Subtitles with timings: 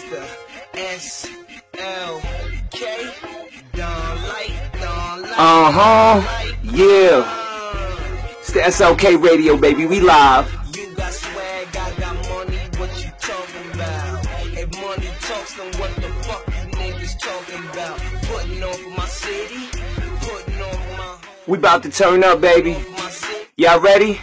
[0.00, 0.26] Mr.
[0.74, 1.28] S
[1.78, 2.22] L
[2.70, 3.10] K.
[3.74, 5.38] Don't like, don't like.
[5.38, 6.46] Uh huh.
[6.62, 8.38] Yeah.
[8.40, 9.84] It's the SLK radio, baby.
[9.84, 10.50] We live.
[10.74, 12.58] You got swag, I got money.
[12.78, 14.26] What you talking about?
[14.56, 17.98] If money talks, then what the fuck you niggas talking about?
[18.22, 19.68] Putting on for my city,
[20.20, 22.82] putting on for my We about to turn up, baby.
[23.58, 24.18] Y'all ready?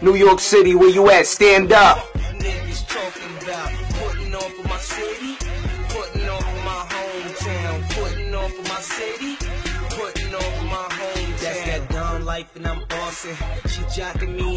[0.00, 1.26] New York City, where you at?
[1.26, 1.98] Stand up.
[2.14, 5.36] Niggas talking about putting on for my city,
[5.88, 9.36] putting on for my hometown, putting on for my city,
[9.90, 11.40] putting on for my hometown.
[11.40, 13.34] That's that dumb life and I'm bossing.
[13.66, 14.47] She jocking me and you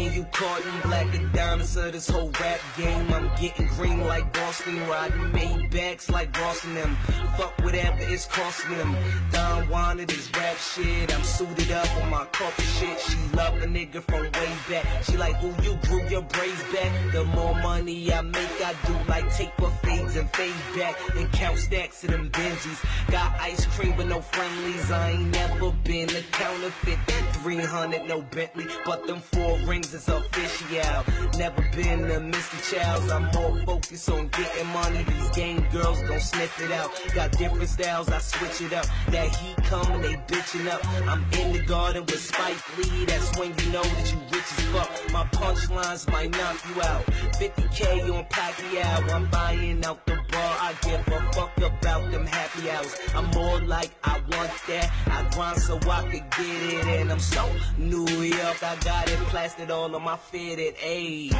[0.42, 3.12] caught in black and diamonds of this whole rap game.
[3.12, 6.96] I'm getting green like Boston, riding Maybachs like Boston them.
[7.36, 8.96] Fuck whatever it's costing them.
[9.30, 11.14] Don wanted this rap shit.
[11.14, 12.98] I'm suited up on my corporate shit.
[13.00, 15.04] She love a nigga from way back.
[15.04, 17.12] She like, who you grew your braids back?
[17.12, 20.96] The more money I make, I do like taper fades and fade back.
[21.16, 22.84] And count stacks of them Benjis.
[23.10, 24.90] Got ice cream but no friendlies.
[24.90, 26.98] I ain't never been a counterfeit.
[27.42, 28.66] 300, no Bentley.
[28.84, 31.38] But them four rings is official.
[31.38, 32.58] Never been a Mr.
[32.70, 33.10] Childs.
[33.10, 35.04] I'm more focused on getting money.
[35.04, 36.90] These game girls don't sniff it out.
[37.14, 38.86] Got different styles, I switch it up.
[39.08, 40.84] That heat coming, they bitching up.
[41.08, 43.04] I'm in the garden with Spike Lee.
[43.06, 45.12] That's when you know that you rich as fuck.
[45.12, 47.04] My punchlines might knock you out.
[47.38, 49.12] 50k on Pacquiao.
[49.12, 50.56] I'm buying out the bar.
[50.60, 52.96] I give a fuck about them happy hours.
[53.14, 54.90] I'm more like I want that.
[55.06, 56.84] I grind so I could get it.
[57.00, 58.62] And I'm so New York.
[58.62, 60.76] I got it plastered all on my fitted.
[60.76, 61.32] Ayy,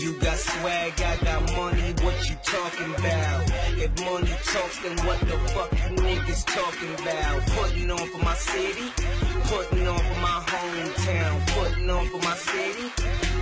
[0.00, 1.94] you got swag, I got money.
[2.02, 3.42] What you talking about?
[3.78, 7.46] If money talks, then what the fuck you niggas talking about?
[7.56, 8.90] Putting on for my city,
[9.44, 12.92] putting on for my hometown, putting on for my city,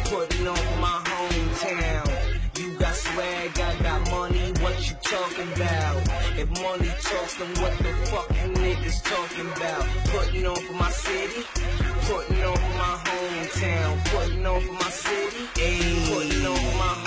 [0.05, 2.37] putting on for my hometown.
[2.59, 5.97] You got swag, I got money, what you talking about?
[6.39, 9.85] If money talks, then what the fuck you niggas talking about?
[10.13, 11.43] Putting on for my city,
[12.07, 15.47] putting on for my hometown, putting on for my city,
[16.09, 17.06] putting on for my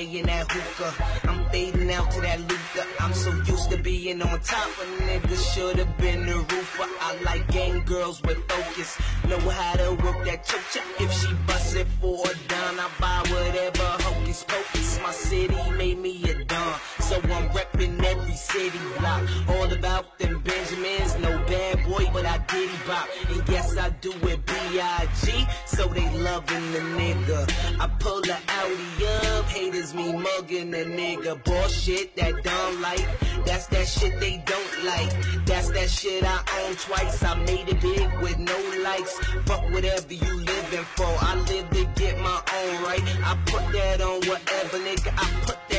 [0.00, 2.86] Bombay that hookah, I'm fading out to that Luther.
[3.00, 6.88] I'm so used to being on top, a nigga should've been the roofer.
[7.00, 11.76] I like gang girls with focus, know how to work that choke If she bust
[11.76, 14.98] it for a dime, I buy whatever hocus pocus.
[15.02, 19.28] My city made me a don, so I'm reppin' every city block.
[19.48, 23.08] All about them Benjamins, no bad boy, but I diddy bop.
[23.28, 27.40] And yes, I do it B.I.G., so they loving the nigga.
[27.80, 31.42] I pull the Audi up, haters me mugging a nigga.
[31.44, 33.06] Bullshit, that dumb life,
[33.46, 35.10] that's that shit they don't like.
[35.46, 37.22] That's that shit I own twice.
[37.22, 39.18] I made it big with no likes.
[39.46, 41.12] Fuck whatever you living for.
[41.20, 43.02] I live to get my own right.
[43.24, 45.12] I put that on whatever, nigga.
[45.16, 45.69] I put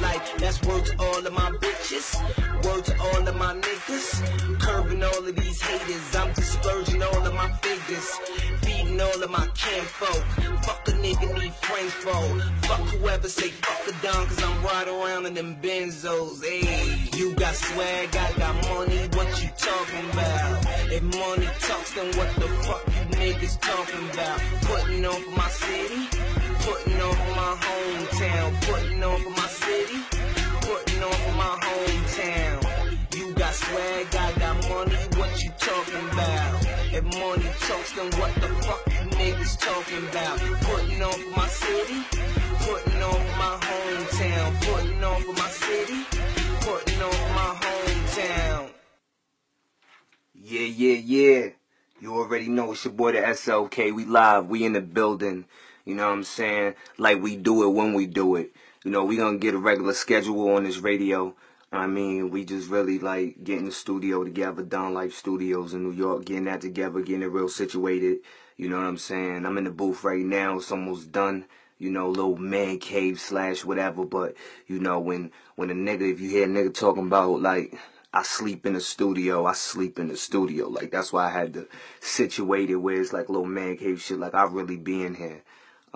[0.00, 0.36] life.
[0.38, 2.06] That's word to all of my bitches.
[2.64, 4.60] Word to all of my niggas.
[4.60, 6.16] Curving all of these haters.
[6.16, 6.56] I'm just
[7.02, 8.08] all of my figures.
[8.62, 10.22] Feeding all of my kinfolk.
[10.64, 12.40] Fuck a nigga need friends for.
[12.66, 16.44] Fuck whoever say fuck a dime, cause I'm riding around in them benzos.
[16.44, 20.66] Hey, you got swag, I got money, what you talking about?
[20.92, 24.40] If money talks, then what the fuck you niggas talking about?
[24.62, 26.00] Putting on for my city,
[26.66, 30.00] putting on for my hometown, putting on for my city,
[30.66, 32.56] putting on for my hometown.
[33.16, 36.66] You got swag, I got money, what you talking about?
[36.92, 40.38] If money talks, then what the fuck you niggas talking about?
[40.66, 42.00] Putting on for my city,
[42.66, 46.00] putting on for my hometown, putting on for my city,
[46.66, 48.70] putting on for my hometown.
[50.34, 51.48] Yeah, yeah, yeah.
[52.00, 53.94] You already know it's your boy the SLK.
[53.94, 54.48] We live.
[54.48, 55.46] We in the building.
[55.86, 56.74] You know what I'm saying?
[56.98, 58.52] Like we do it when we do it.
[58.84, 61.34] You know, we gonna get a regular schedule on this radio.
[61.72, 65.92] I mean, we just really like getting the studio together, Down Life Studios in New
[65.92, 68.18] York, getting that together, getting it real situated.
[68.56, 69.46] You know what I'm saying?
[69.46, 70.56] I'm in the booth right now.
[70.56, 71.44] It's almost done.
[71.78, 74.04] You know, little man cave slash whatever.
[74.04, 74.34] But
[74.66, 77.78] you know, when when a nigga, if you hear a nigga talking about like
[78.12, 79.44] I sleep in the studio.
[79.44, 80.68] I sleep in the studio.
[80.68, 81.68] Like that's why I had to
[82.00, 84.18] situate it where it's like little man cave shit.
[84.18, 85.42] Like I really be in here.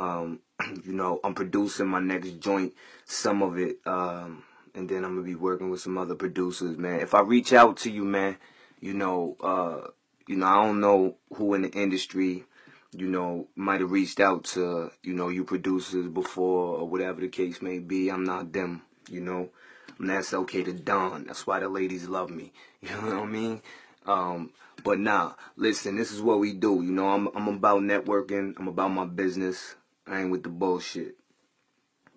[0.01, 0.41] Um,
[0.85, 2.75] you know, I'm producing my next joint,
[3.05, 4.43] some of it, um,
[4.75, 7.01] and then I'm gonna be working with some other producers, man.
[7.01, 8.39] If I reach out to you, man,
[8.81, 9.89] you know, uh,
[10.27, 12.45] you know, I don't know who in the industry,
[12.93, 17.29] you know, might have reached out to, you know, you producers before or whatever the
[17.29, 18.09] case may be.
[18.11, 19.51] I'm not them, you know.
[19.99, 21.25] And that's okay to Don.
[21.27, 22.53] That's why the ladies love me.
[22.83, 23.63] You know what I mean?
[24.07, 24.51] Um,
[24.83, 26.83] but nah, listen, this is what we do.
[26.83, 28.55] You know, I'm I'm about networking.
[28.59, 29.75] I'm about my business.
[30.11, 31.15] I ain't with the bullshit.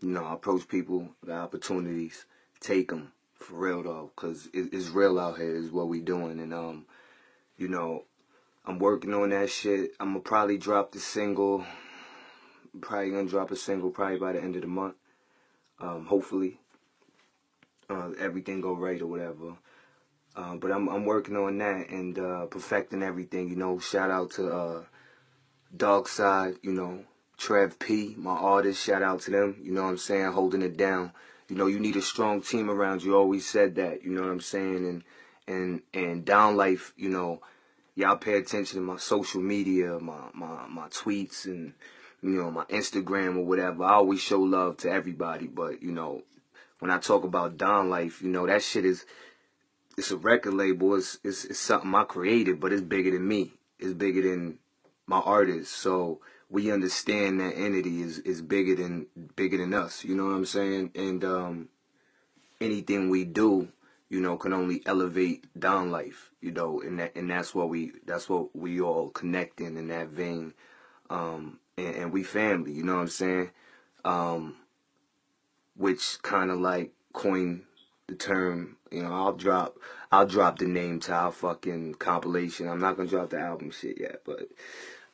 [0.02, 2.26] You know, I approach people, the opportunities,
[2.60, 5.56] take them for real though, cause it, it's real out here.
[5.56, 6.86] Is what we doing, and um,
[7.56, 8.06] you know,
[8.66, 9.92] I'm working on that shit.
[10.00, 11.66] I'm gonna probably drop the single.
[12.82, 14.96] Probably gonna drop a single probably by the end of the month.
[15.80, 16.60] Um, hopefully,
[17.90, 19.54] uh, everything go right or whatever.
[20.36, 23.50] Uh, but I'm I'm working on that and uh, perfecting everything.
[23.50, 24.84] You know, shout out to uh,
[25.78, 26.56] Dark Side.
[26.64, 27.06] You know,
[27.38, 28.84] Trev P, my artist.
[28.84, 29.58] Shout out to them.
[29.62, 31.12] You know what I'm saying, holding it down.
[31.50, 33.16] You know, you need a strong team around you.
[33.16, 34.04] Always said that.
[34.04, 35.04] You know what I'm saying, and
[35.48, 36.94] and and down life.
[36.96, 37.42] You know,
[37.96, 41.74] y'all pay attention to my social media, my my my tweets, and
[42.22, 43.84] you know my Instagram or whatever.
[43.84, 46.24] I always show love to everybody, but you know,
[46.80, 49.06] when I talk about down life, you know that shit is
[49.98, 50.96] it's a record label.
[50.96, 53.54] It's, it's, it's something I created, but it's bigger than me.
[53.80, 54.60] It's bigger than
[55.06, 55.76] my artists.
[55.76, 56.22] So
[56.54, 60.04] we understand that entity is, is bigger than bigger than us.
[60.04, 60.92] You know what I'm saying?
[60.94, 61.70] And um,
[62.62, 63.70] anything we do,
[64.08, 66.30] you know, can only elevate down life.
[66.42, 70.10] You know, and that and that's what we that's what we all connecting in that
[70.10, 70.54] vein.
[71.10, 72.72] Um, and, and we family.
[72.72, 73.50] You know what I'm saying?
[74.06, 74.58] Um,
[75.76, 77.64] which kind of like coin
[78.06, 78.78] the term.
[78.92, 79.80] You know, I'll drop
[80.12, 82.70] I'll drop the name to our fucking compilation.
[82.70, 84.50] I'm not gonna drop the album shit yet, but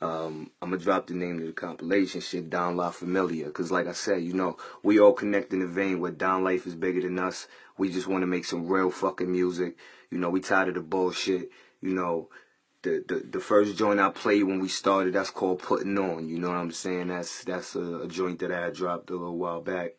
[0.02, 3.50] um, I'm gonna drop the name of the compilation shit, Down La Familia.
[3.52, 6.66] Cause like I said, you know, we all connect in the vein where Down Life
[6.66, 7.48] is bigger than us.
[7.78, 9.78] We just want to make some real fucking music.
[10.10, 11.52] You know, we tired of the bullshit.
[11.82, 12.30] You know,
[12.84, 16.30] the, the the first joint I played when we started, that's called Putting On.
[16.30, 17.10] You know what I'm saying?
[17.10, 19.92] That's that's a, a joint that I dropped a little while back,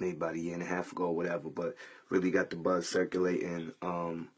[0.00, 1.50] maybe about a year and a half ago, or whatever.
[1.50, 1.76] But
[2.10, 3.72] really got the buzz circulating.
[3.80, 4.28] Um,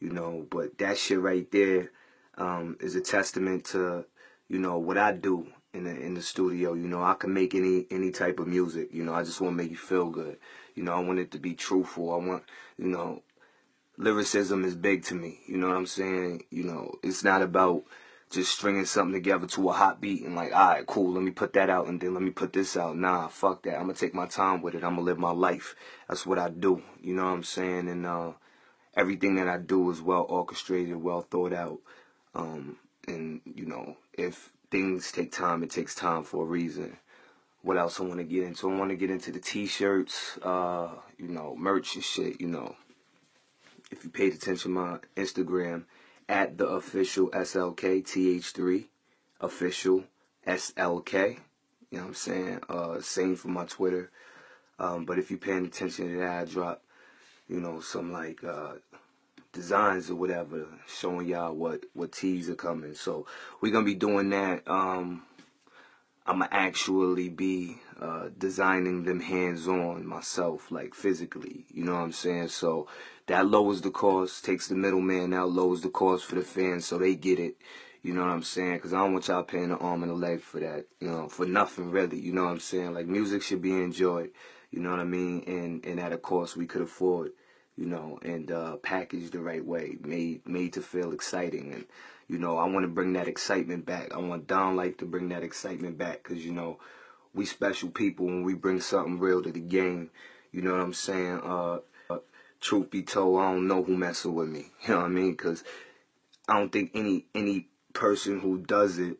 [0.00, 1.90] you know, but that shit right there
[2.36, 4.04] um, is a testament to
[4.48, 6.74] you know what I do in the in the studio.
[6.74, 8.88] You know, I can make any any type of music.
[8.92, 10.38] You know, I just want to make you feel good.
[10.74, 12.12] You know, I want it to be truthful.
[12.12, 12.44] I want
[12.78, 13.22] you know,
[13.96, 15.40] lyricism is big to me.
[15.46, 16.44] You know what I'm saying?
[16.50, 17.84] You know, it's not about
[18.30, 21.30] just stringing something together to a hot beat and like, all right, cool, let me
[21.30, 22.96] put that out and then let me put this out.
[22.96, 23.76] Nah, fuck that.
[23.76, 24.82] I'm gonna take my time with it.
[24.82, 25.76] I'm gonna live my life.
[26.08, 26.82] That's what I do.
[27.00, 27.88] You know what I'm saying?
[27.88, 28.32] And uh,
[28.94, 31.78] everything that I do is well orchestrated, well thought out.
[32.34, 36.96] Um, and you know, if things take time, it takes time for a reason.
[37.62, 38.70] What else I want to get into?
[38.70, 42.40] I want to get into the t-shirts, uh, you know, merch and shit.
[42.40, 42.76] You know,
[43.90, 45.84] if you paid attention to my Instagram
[46.28, 48.84] at the official SLK TH3
[49.40, 50.04] official
[50.46, 51.38] SLK.
[51.90, 52.60] You know what I'm saying?
[52.68, 54.10] Uh, same for my Twitter.
[54.78, 56.82] Um, but if you're paying attention to that, I drop,
[57.48, 58.74] you know, some like uh,
[59.56, 62.94] designs or whatever, showing y'all what what tees are coming.
[62.94, 63.26] So
[63.60, 64.62] we're gonna be doing that.
[64.68, 65.22] Um,
[66.26, 71.64] I'm gonna actually be uh, designing them hands on myself, like physically.
[71.72, 72.48] You know what I'm saying?
[72.48, 72.86] So
[73.26, 76.98] that lowers the cost, takes the middleman out, lowers the cost for the fans so
[76.98, 77.56] they get it.
[78.02, 78.74] You know what I'm saying?
[78.74, 81.28] Because I don't want y'all paying an arm and a leg for that, you know,
[81.28, 82.20] for nothing really.
[82.20, 82.92] You know what I'm saying?
[82.92, 84.30] Like music should be enjoyed,
[84.70, 85.42] you know what I mean?
[85.46, 87.30] And, and at a cost we could afford,
[87.76, 91.72] you know, and uh, packaged the right way, made made to feel exciting.
[91.72, 91.84] And,
[92.28, 94.14] you know, I want to bring that excitement back.
[94.14, 96.78] I want Down Life to bring that excitement back because, you know,
[97.34, 100.10] we special people when we bring something real to the game.
[100.52, 101.40] You know what I'm saying?
[101.44, 101.78] Uh,
[102.60, 104.66] truth be told, I don't know who messing with me.
[104.86, 105.32] You know what I mean?
[105.32, 105.64] Because
[106.48, 109.18] I don't think any any person who does it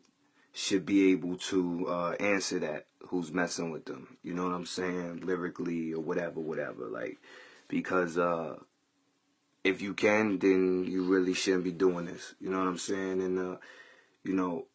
[0.53, 2.85] should be able to uh, answer that.
[3.09, 4.17] Who's messing with them?
[4.21, 5.21] You know what I'm saying?
[5.23, 6.87] Lyrically or whatever, whatever.
[6.87, 7.19] Like
[7.67, 8.55] because uh,
[9.63, 12.35] if you can, then you really shouldn't be doing this.
[12.39, 13.21] You know what I'm saying?
[13.21, 13.57] And uh,
[14.23, 14.65] you know,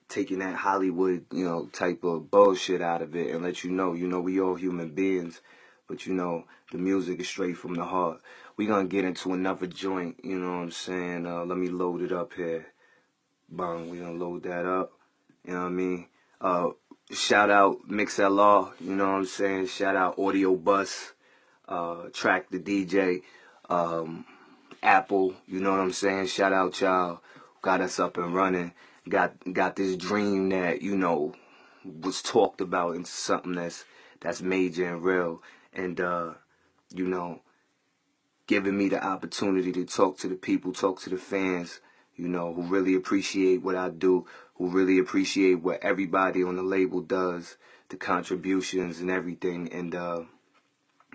[0.07, 3.93] taking that Hollywood, you know, type of bullshit out of it and let you know,
[3.93, 5.41] you know, we all human beings,
[5.93, 8.19] but you know, the music is straight from the heart.
[8.57, 10.19] We gonna get into another joint.
[10.23, 11.27] You know what I'm saying?
[11.27, 12.65] Uh, let me load it up here.
[13.47, 14.93] Bang, we gonna load that up
[15.45, 16.07] You know what I mean?
[16.41, 16.69] Uh,
[17.11, 19.67] shout out MixLR, you know what I'm saying?
[19.67, 21.11] Shout out Audiobus,
[21.67, 23.21] uh, Traktor DJ,
[23.69, 24.25] um,
[24.81, 26.25] Apple, you know what I'm saying?
[26.25, 27.21] Shout out y'all,
[27.61, 28.73] got us up and running.
[29.07, 31.35] Got got this dream that, you know,
[31.85, 33.85] was talked about into something that's
[34.21, 35.41] that's major and real.
[35.75, 36.33] And uh,
[36.93, 37.41] you know,
[38.47, 41.79] giving me the opportunity to talk to the people, talk to the fans,
[42.15, 44.25] you know, who really appreciate what I do,
[44.55, 47.57] who really appreciate what everybody on the label does,
[47.89, 49.71] the contributions and everything.
[49.71, 50.21] And, uh,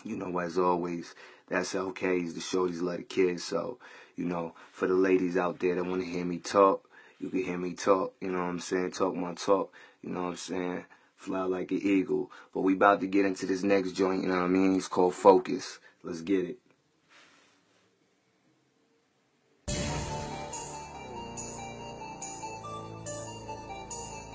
[0.05, 1.15] you know, as always,
[1.49, 2.19] that's okay.
[2.19, 3.45] Is the shorties love the kids.
[3.45, 3.79] So,
[4.17, 6.89] you know, for the ladies out there that want to hear me talk,
[7.21, 8.15] you can hear me talk.
[8.21, 8.93] You know what I'm saying?
[8.93, 9.73] Talk my talk.
[10.03, 10.85] You know what I'm saying?
[11.19, 12.31] Fly like an eagle.
[12.55, 14.23] But we about to get into this next joint.
[14.23, 14.77] You know what I mean?
[14.77, 15.81] It's called Focus.
[16.05, 16.59] Let's get it.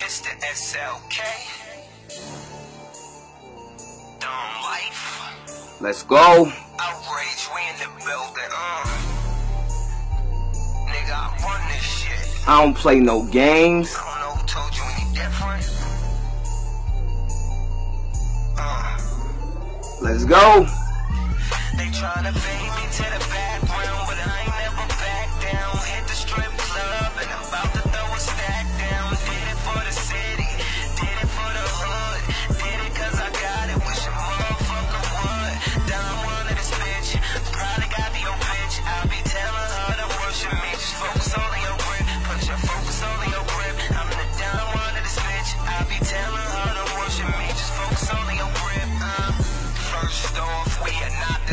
[0.02, 1.20] It's the SLK.
[4.20, 5.80] Dumb life.
[5.80, 6.52] Let's go.
[6.80, 8.84] Outrage, we in the building, uh.
[10.90, 12.48] Nigga, I run this shit.
[12.48, 13.96] I don't play no games.
[13.96, 15.63] I don't know who told you any different.
[20.04, 20.68] Let's go.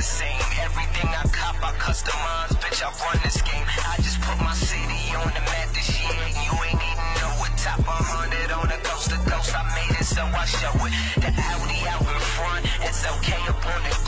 [0.00, 0.40] The same.
[0.64, 2.56] Everything I cop, I customize.
[2.62, 3.66] Bitch, I run this game.
[3.84, 6.16] I just put my city on the map this year.
[6.24, 7.52] and You ain't even know it.
[7.60, 9.52] Top 100 on the coast to coast.
[9.52, 10.92] I made it, so I show it.
[11.20, 12.64] The Audi out in front.
[12.80, 13.99] It's okay up on the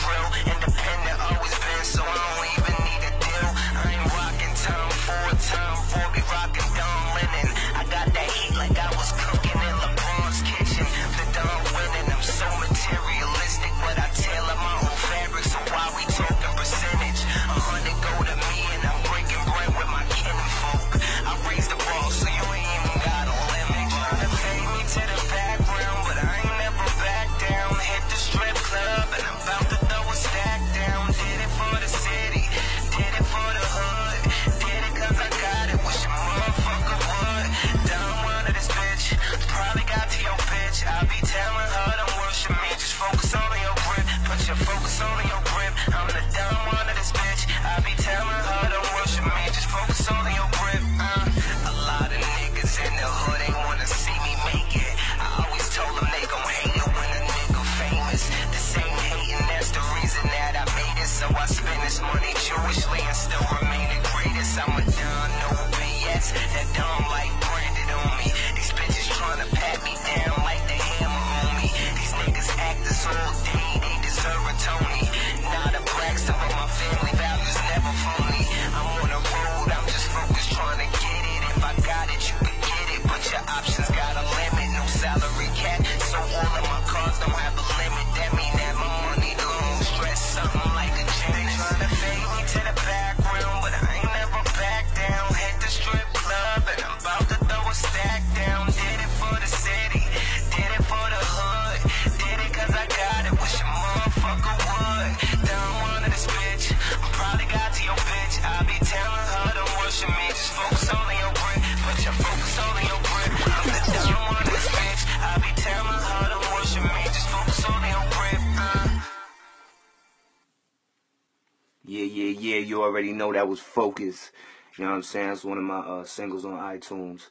[123.02, 124.30] already know that was Focus.
[124.76, 125.32] You know what I'm saying?
[125.32, 127.28] It's one of my uh, singles on iTunes.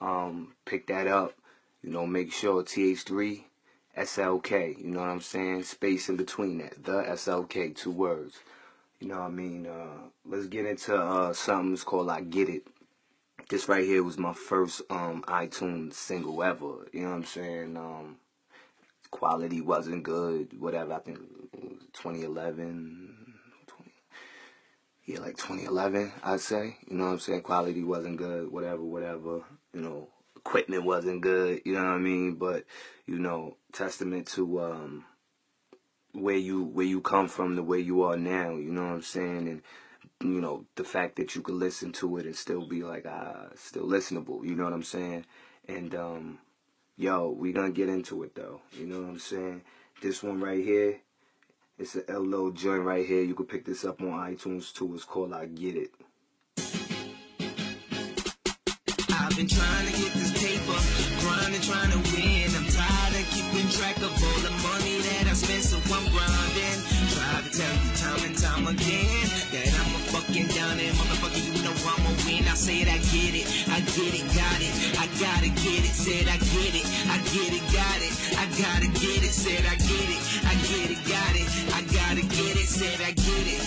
[0.00, 1.32] Um, pick that up.
[1.82, 3.44] You know, make sure TH3
[3.96, 4.78] SLK.
[4.78, 5.62] You know what I'm saying?
[5.62, 6.84] Space in between that.
[6.84, 8.38] The SLK, two words.
[9.00, 9.66] You know what I mean?
[9.66, 12.66] Uh, let's get into uh, something that's called I Get It.
[13.48, 16.86] This right here was my first um, iTunes single ever.
[16.92, 17.76] You know what I'm saying?
[17.76, 18.16] Um,
[19.10, 20.58] quality wasn't good.
[20.60, 20.94] Whatever.
[20.94, 21.18] I think
[21.54, 23.23] it was 2011.
[25.06, 26.76] 20, yeah, like 2011, I'd say.
[26.88, 27.42] You know what I'm saying?
[27.42, 28.50] Quality wasn't good.
[28.50, 29.42] Whatever, whatever.
[29.72, 31.62] You know, equipment wasn't good.
[31.64, 32.34] You know what I mean?
[32.34, 32.64] But
[33.06, 35.04] you know, testament to um,
[36.12, 38.56] where you where you come from, the way you are now.
[38.56, 39.48] You know what I'm saying?
[39.48, 39.62] And
[40.22, 43.46] you know the fact that you could listen to it and still be like ah,
[43.56, 44.44] still listenable.
[44.44, 45.26] You know what I'm saying?
[45.68, 46.38] And um,
[46.96, 48.60] yo, we gonna get into it though.
[48.72, 49.62] You know what I'm saying?
[50.02, 51.00] This one right here,
[51.78, 53.22] it's a little joint right here.
[53.22, 54.94] You can pick this up on iTunes too.
[54.94, 55.90] It's called I Get It.
[59.10, 59.93] I've been trying
[75.04, 75.92] I gotta get it.
[75.92, 79.36] Said I get it, I get it, got it, I gotta get it.
[79.36, 81.44] Said I get it, I get it, got it,
[81.76, 82.64] I gotta get it.
[82.64, 83.60] Said I get it,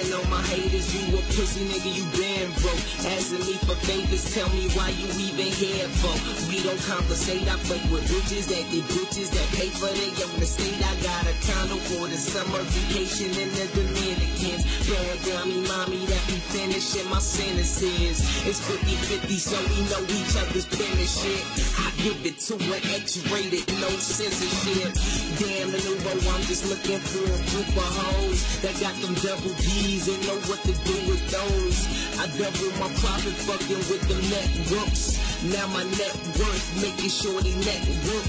[0.00, 2.80] Stunting on my haters, you a pussy nigga, you been broke.
[3.04, 6.14] Asking me for favors, tell me why you even here for.
[6.48, 10.40] We don't compensate, I fuck with bitches that get bitches that pay for their own
[10.40, 10.80] estate.
[10.80, 14.64] I got a condo for the summer vacation in the Dominicans.
[14.88, 18.24] Paragami mommy that be finishing my sentences.
[18.46, 21.44] It's 50-50, so we know each other's pen shit.
[21.76, 24.96] I give it to an X-rated, no censorship.
[25.36, 29.54] Damn, the nouveau, I'm just looking for a group of hoes that got them double
[29.60, 31.78] D's and know what to do with those.
[32.14, 35.18] I double my profit fucking with the networks.
[35.50, 38.26] Now my net worth making sure they network.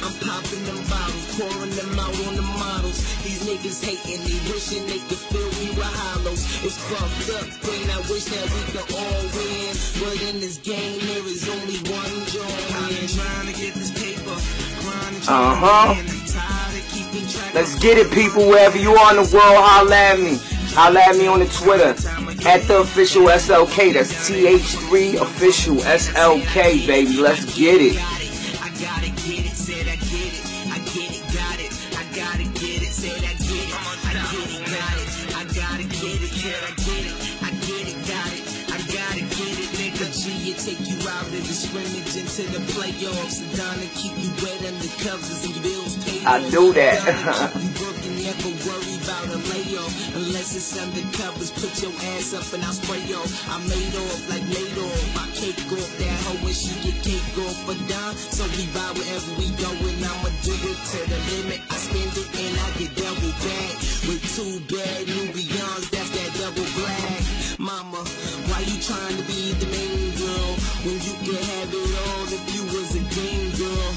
[0.00, 3.04] I'm popping them bottles, pouring them out on the models.
[3.20, 6.40] These niggas hating, they wishing they could fill me with hollows.
[6.64, 7.84] It's fucked up, pain.
[7.92, 9.72] I wish that we could all win.
[10.00, 12.48] But in this game, there is only one joy.
[12.80, 14.36] I've been trying to get this paper,
[15.28, 15.94] Uh-huh.
[15.94, 16.08] to win.
[16.08, 18.48] I'm tired of keeping track Let's get it, people.
[18.48, 20.40] Wherever you are in the world, holla at me.
[20.74, 21.94] Holla at me on the Twitter
[22.50, 23.94] at the official SLK.
[23.94, 27.16] That's TH3 official SLK, baby.
[27.16, 27.94] Let's get it.
[27.94, 29.54] I gotta get it.
[29.54, 30.42] Said I get it.
[30.66, 30.82] I.
[31.30, 31.70] Got it.
[31.94, 32.90] I gotta get it.
[32.90, 33.78] Said I get it.
[34.02, 34.18] I.
[34.66, 35.14] Got it.
[35.30, 36.34] I gotta get it.
[36.34, 37.14] Said I get it.
[37.38, 37.98] I get it.
[38.10, 38.42] Got it.
[38.66, 39.70] I gotta get it.
[39.78, 41.44] Nigga G, take you out of the
[42.18, 42.64] into the.
[46.26, 47.64] I do that.
[50.24, 53.28] Unless it's under covers, put your ass up and I'll spray off.
[53.44, 55.00] I made off like Madoff.
[55.20, 58.16] I cake off that hoe when she get cake off for dime.
[58.16, 61.60] So we buy wherever we go and I'ma do it to the limit.
[61.68, 63.76] I spend it and I get double back.
[64.08, 67.20] With two bad new beyonds, that's that double black.
[67.60, 68.00] Mama,
[68.48, 70.50] why you trying to be the main girl
[70.88, 73.90] when you can have it all if you was a game girl?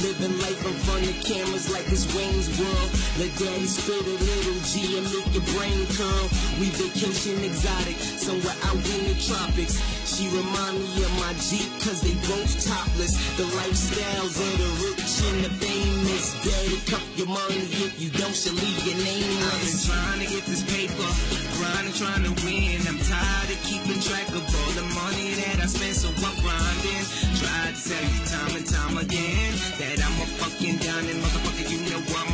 [0.00, 2.93] Living life in front of cameras like it's Wayne's World.
[3.14, 6.26] Let daddy spit a little G and make your brain curl.
[6.58, 9.78] We vacation exotic, somewhere out in the tropics.
[10.02, 13.14] She remind me of my Jeep, cause they both topless.
[13.38, 16.34] The lifestyles of the rich and the famous.
[16.42, 20.26] Daddy, cup your money if you don't, she'll leave your name I've been trying to
[20.26, 21.06] get this paper,
[21.54, 22.82] grinding, trying to win.
[22.82, 27.02] I'm tired of keeping track of all the money that I spent, so I'm grinding.
[27.38, 31.70] Try to tell you time and time again that I'm a fucking down and motherfucker,
[31.70, 32.33] you know I'm a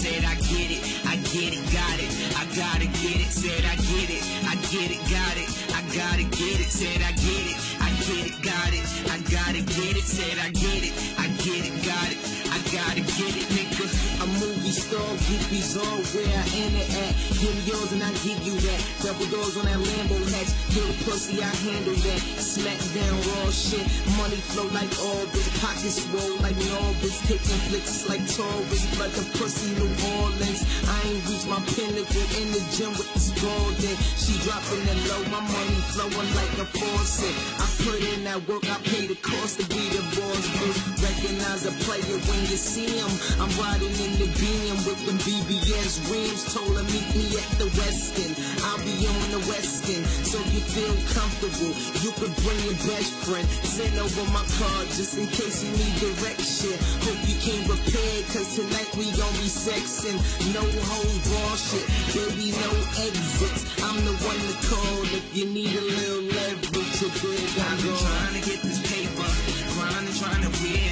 [0.00, 3.28] said I get it, I get it, got it, I gotta get it.
[3.28, 6.70] Said I get it, I get it, got it, I gotta get it.
[6.72, 10.04] Said I get it, I get it, got it, I gotta get it.
[10.04, 12.39] Said I get it, I get it, got it,
[12.72, 13.86] gotta get it, nigga.
[14.22, 17.12] A movie star, groupies all where I in it at.
[17.40, 18.80] Give me yours and I give you that.
[19.02, 20.52] Double doors on that Lambo hatch.
[20.76, 22.20] Little pussy, I handle that.
[22.38, 23.82] Smack down raw shit.
[24.20, 25.46] Money flow like Orbit.
[25.58, 27.18] Pockets roll like Norbits.
[27.26, 28.84] Taking flicks like Taurus.
[29.02, 30.62] Like a pussy New Orleans.
[30.86, 33.98] I ain't reached my pinnacle in the gym with the Spalding.
[34.20, 35.22] She dropping it low.
[35.32, 37.34] My money flowing like a faucet.
[37.58, 38.68] I put in that work.
[38.68, 40.44] I pay the cost to be the boss.
[40.60, 40.78] Bitch.
[41.00, 43.08] Recognize a player when you see him.
[43.40, 46.44] I'm riding in the beam with them BBS rims.
[46.52, 48.36] Told her meet me at the Westin.
[48.68, 50.04] I'll be on the Westin.
[50.28, 51.72] So you feel comfortable.
[52.04, 53.48] You could bring your best friend.
[53.64, 56.76] Send over my card just in case you need direction.
[57.08, 60.20] Hope you came prepared, cause tonight we gon' be sexing.
[60.52, 61.86] No hoes, raw shit.
[62.12, 62.70] Baby, no
[63.00, 63.64] exits.
[63.80, 66.92] I'm the one to call if you need a little leverage.
[67.00, 69.28] You're good, I'm trying to get this paper.
[69.72, 70.89] Grinding, trying to win.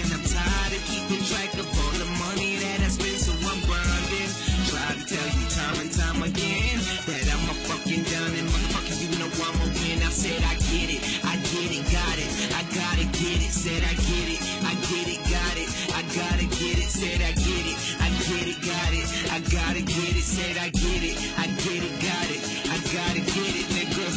[13.29, 13.53] Get it.
[13.53, 16.89] Said I get it, I get it, got it, I gotta get it.
[16.89, 20.25] Said I get it, I get it, got it, I gotta get it.
[20.25, 24.09] Said I get it, I get it, got it, I gotta get it, nigga.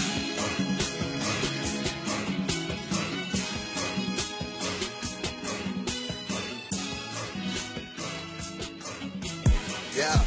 [9.94, 10.20] Yeah.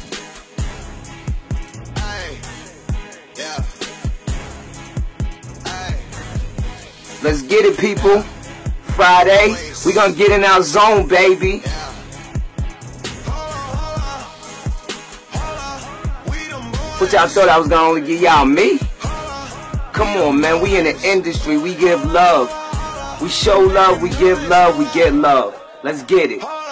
[2.03, 2.37] Hey.
[3.35, 3.63] Yeah.
[7.23, 8.23] Let's get it, people.
[8.95, 9.53] Friday,
[9.85, 11.59] we gonna get in our zone, baby.
[16.97, 18.79] What y'all thought I was gonna only give y'all me?
[19.91, 20.61] Come on, man.
[20.61, 21.57] We in the industry.
[21.57, 22.49] We give love.
[23.21, 24.01] We show love.
[24.01, 24.77] We give love.
[24.77, 25.61] We get love.
[25.83, 26.64] Let's get it.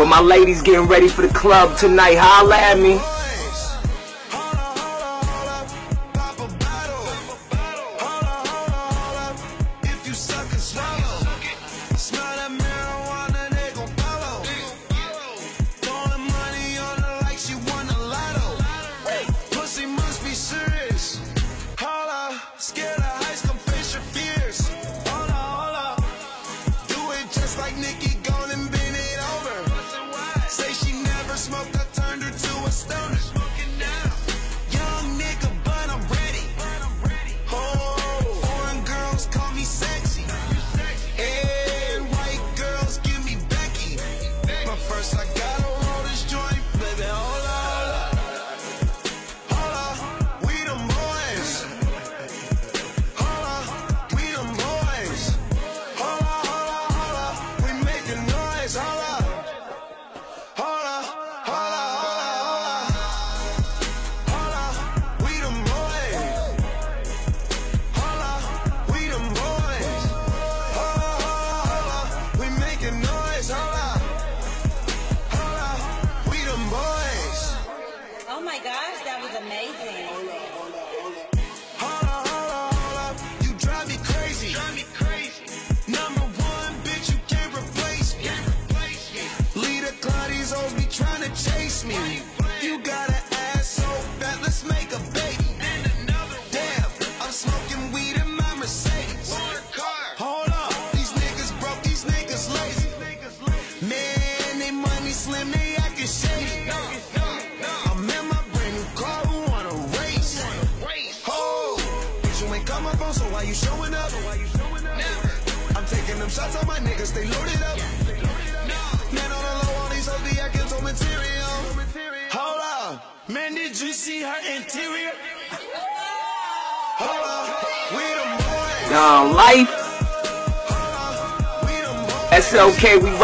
[0.00, 2.98] When my ladies getting ready for the club tonight, holla at me.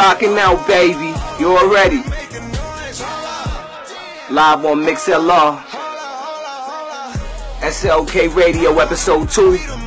[0.07, 1.13] Rocking out, baby.
[1.41, 1.97] You already.
[4.31, 5.59] Live on MixLR.
[7.61, 9.86] SLK Radio, episode 2.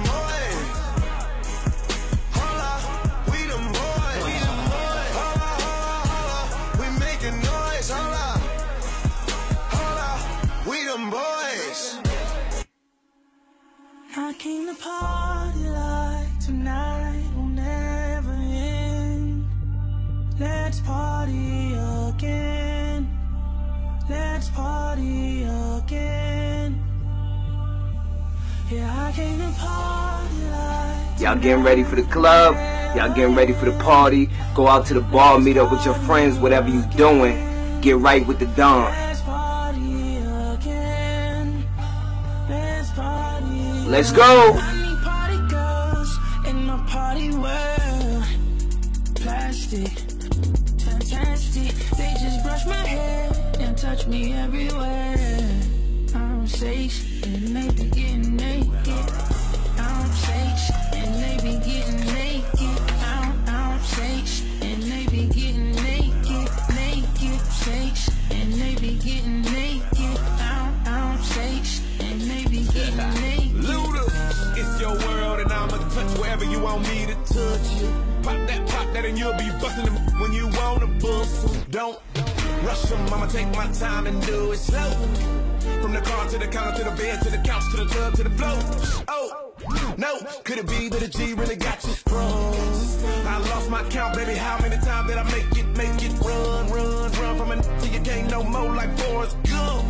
[31.20, 32.56] Y'all getting ready for the club.
[32.96, 34.30] Y'all getting ready for the party.
[34.56, 37.82] Go out to the bar, meet up with your friends, whatever you doing.
[37.82, 38.90] Get right with the dawn.
[43.90, 44.54] Let's go.
[51.98, 53.30] They just brush my hair
[53.60, 55.18] and touch me everywhere.
[56.16, 57.90] I'm safe and they
[76.40, 77.88] touch wherever you want me to touch you.
[78.24, 81.72] Pop that, pop that, and you'll be busting them when you wanna bust 'em.
[81.72, 82.00] Don't
[82.64, 84.92] rush them, I'ma take my time and do it slow.
[85.82, 88.16] From the car to the counter to the bed to the couch to the tub
[88.16, 88.60] to the floor.
[89.08, 89.54] Oh,
[89.98, 92.56] no, could it be that a G really got you sprung?
[93.28, 94.36] I lost my count, baby.
[94.36, 97.92] How many times did I make it, make it run, run, run from a till
[97.94, 99.86] you can't no more like Forrest Gump?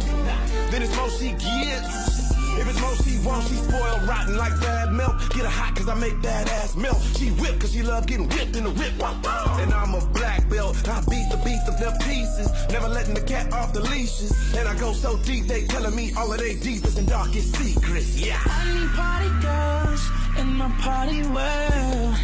[0.71, 2.18] Then it's more she gets.
[2.59, 5.15] If it's more she wants, she spoiled rotten like bad milk.
[5.29, 7.01] Get her hot cause I make that ass melt.
[7.17, 8.93] She whipped cause she love getting whipped in the whip.
[8.99, 10.75] And I'm a black belt.
[10.89, 12.51] I beat the beat of them pieces.
[12.69, 14.31] Never letting the cat off the leashes.
[14.53, 18.19] And I go so deep, they telling me all of their deepest and darkest secrets.
[18.19, 18.41] Yeah.
[18.45, 20.03] I need party girls
[20.37, 22.15] in my party world.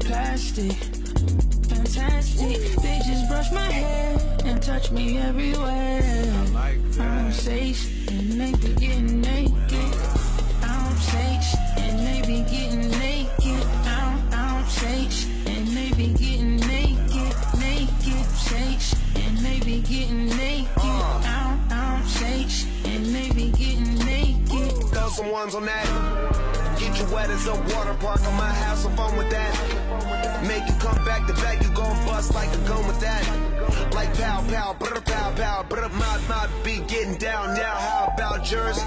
[0.00, 1.01] Plastic
[1.64, 2.58] fantastic.
[2.82, 6.02] They just brush my hair and touch me everywhere.
[6.34, 7.34] I like that.
[7.34, 9.94] Face and they be getting naked.
[10.62, 13.66] I'm sex and they be getting naked.
[13.84, 18.26] I'm, I'm sex and they be getting naked, naked.
[18.48, 20.68] Sex and they be getting naked.
[20.78, 24.72] I'm, I'm sex and they be getting naked.
[24.88, 26.61] Throw some ones on that.
[26.82, 30.42] Get you wet as a water park on my house, some fun with that.
[30.42, 33.22] Make you come back to back, you gon' bust like a gun with that.
[33.94, 37.76] Like pow pow, brr pow pow, brr my my beat getting down now.
[37.76, 38.78] How about yours?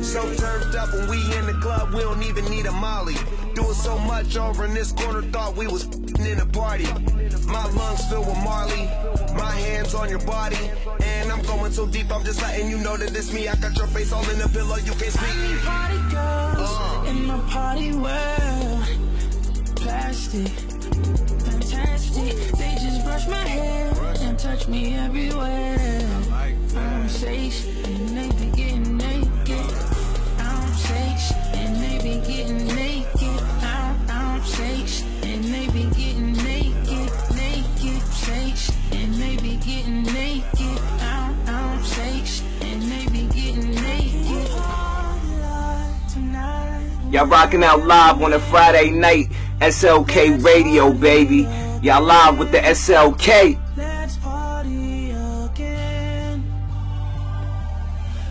[0.00, 3.16] So turned up when we in the club, we don't even need a molly.
[3.54, 6.86] Doing so much over in this corner, thought we was in a party.
[7.46, 8.86] My lungs filled with Marley,
[9.36, 10.70] my hands on your body,
[11.02, 13.46] and I'm going so deep, I'm just letting you know that it's me.
[13.46, 15.58] I got your face all in the pillow, you can't speak me.
[15.58, 16.54] Party uh.
[16.54, 18.84] girls in my party world.
[19.76, 20.48] Plastic,
[21.46, 22.32] fantastic.
[22.58, 26.08] They just brush my hair and touch me everywhere.
[26.76, 29.70] I'm safe and they be getting naked.
[30.38, 33.40] I'm safe and they be getting naked.
[33.62, 38.02] I'm, safe and they be getting naked, naked.
[38.92, 41.01] And they be getting naked.
[47.12, 49.30] Y'all rocking out live on a Friday night.
[49.60, 51.46] SLK Radio, baby.
[51.82, 53.58] Y'all live with the SLK.
[53.76, 56.42] Let's party again.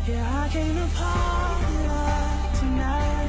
[0.08, 1.76] Yeah, I came to party
[2.60, 3.28] tonight.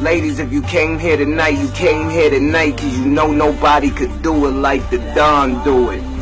[0.00, 4.22] Ladies, if you came here tonight, you came here tonight because you know nobody could
[4.22, 6.17] do it like the Don do it.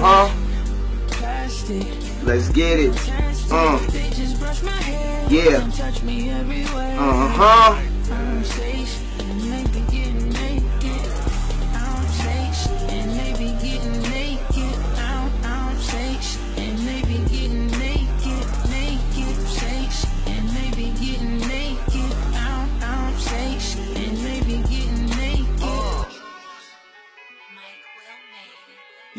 [0.00, 0.28] Huh.
[2.24, 2.94] Let's get it.
[3.50, 3.78] Uh.
[3.90, 5.62] They just brush my hair Yeah.
[5.62, 6.96] and touch me everywhere.
[6.98, 7.89] Uh huh.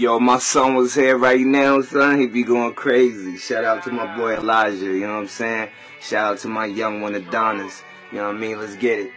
[0.02, 2.20] Yo, my son was here right now, son.
[2.20, 3.38] He be going crazy.
[3.38, 5.70] Shout out to my boy Elijah, you know what I'm saying?
[6.02, 7.84] Shout out to my young one Adonis.
[8.12, 8.58] You know what I mean?
[8.58, 9.12] Let's get it.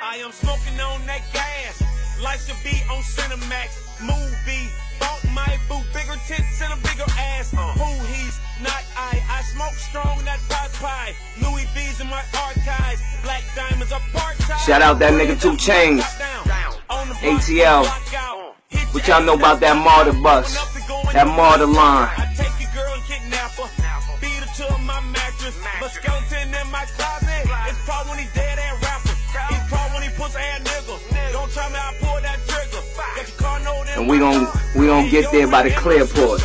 [0.00, 1.82] I am smoking on that gas.
[2.22, 4.06] Life should be on Cinemax.
[4.06, 4.70] Movie.
[5.00, 7.52] Bought my boo bigger tits and a bigger ass.
[7.52, 9.20] Uh, who he's not I.
[9.28, 11.12] I smoke strong, that pot pie.
[11.42, 13.02] Louis V's in my archives.
[13.24, 14.58] Black diamonds are part time.
[14.64, 16.06] Shout out that nigga Two Chainz.
[17.18, 17.82] ATL.
[18.92, 20.52] What y'all know about that martyr bus?
[21.12, 22.08] That martyr line.
[22.16, 23.30] I take your girl and.
[24.20, 25.56] Beat her to my mattress.
[25.80, 27.48] But skeleton in my closet.
[27.68, 29.12] It's probably when he dead and rapper.
[29.12, 31.32] It's probably when he puts ass nigga.
[31.32, 32.82] Don't tell me I pull that trigger.
[33.16, 36.42] Got your car note in And we gon' we gon' get there by the Clearport.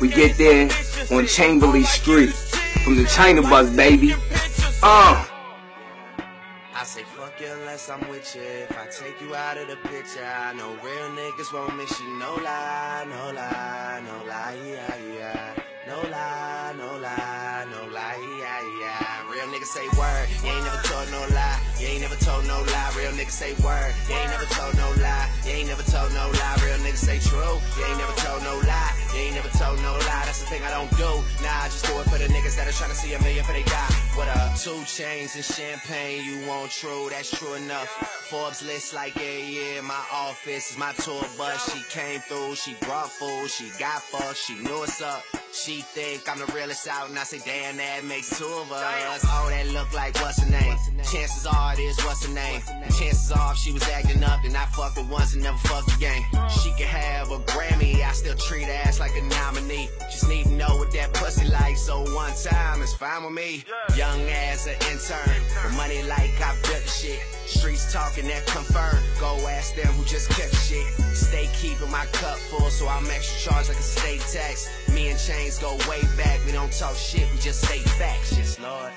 [0.00, 0.68] We get there
[1.12, 2.34] on Chamberlain Street
[2.84, 4.14] from the China bus, baby.
[4.82, 5.35] Uh.
[7.36, 8.42] Fuck you unless I'm with you.
[8.42, 12.18] If I take you out of the picture, I know real niggas won't miss you.
[12.18, 15.54] No lie, no lie, no lie, yeah, yeah.
[15.86, 19.25] No lie, no lie, no lie, yeah, yeah.
[19.36, 21.60] Real niggas say word, you ain't never told no lie.
[21.78, 22.90] You ain't never told no lie.
[22.96, 25.28] Real niggas say word, you ain't never told no lie.
[25.44, 26.56] You ain't never told no lie.
[26.64, 28.96] Real niggas say true, you ain't never told no lie.
[29.12, 30.24] You ain't never told no lie.
[30.24, 31.20] That's the thing I don't do.
[31.44, 33.44] Nah, I just do it for the niggas that are trying to see a million
[33.44, 33.92] for they die.
[34.16, 34.56] What up?
[34.56, 37.08] Two chains and champagne, you want true?
[37.10, 37.92] That's true enough.
[38.30, 39.80] Forbes list like yeah, yeah.
[39.82, 41.60] My office is my tour bus.
[41.70, 45.22] She came through, she brought food, she got fucked, she knew what's up.
[45.52, 49.25] She think I'm the realest out, and I say damn, that makes two of us.
[49.28, 50.76] Oh, that look like what's her name?
[51.10, 52.60] Chances are it is what's her name.
[52.98, 55.94] Chances are if she was acting up, then I fucked her once and never fucked
[55.96, 56.22] again.
[56.62, 59.88] She could have a Grammy, I still treat her ass like a nominee.
[60.10, 63.64] Just need to know what that pussy like, so one time is fine with me.
[63.96, 67.20] Young ass an intern, with money like I built the shit.
[67.46, 69.02] Streets talking that confirm.
[69.20, 70.86] Go ask them who just kept shit.
[71.14, 74.68] Stay keeping my cup full, so I'm extra charged like a state tax.
[74.92, 76.44] Me and Chains go way back.
[76.44, 78.36] We don't talk shit, we just say facts.
[78.36, 78.92] Yes, Lord.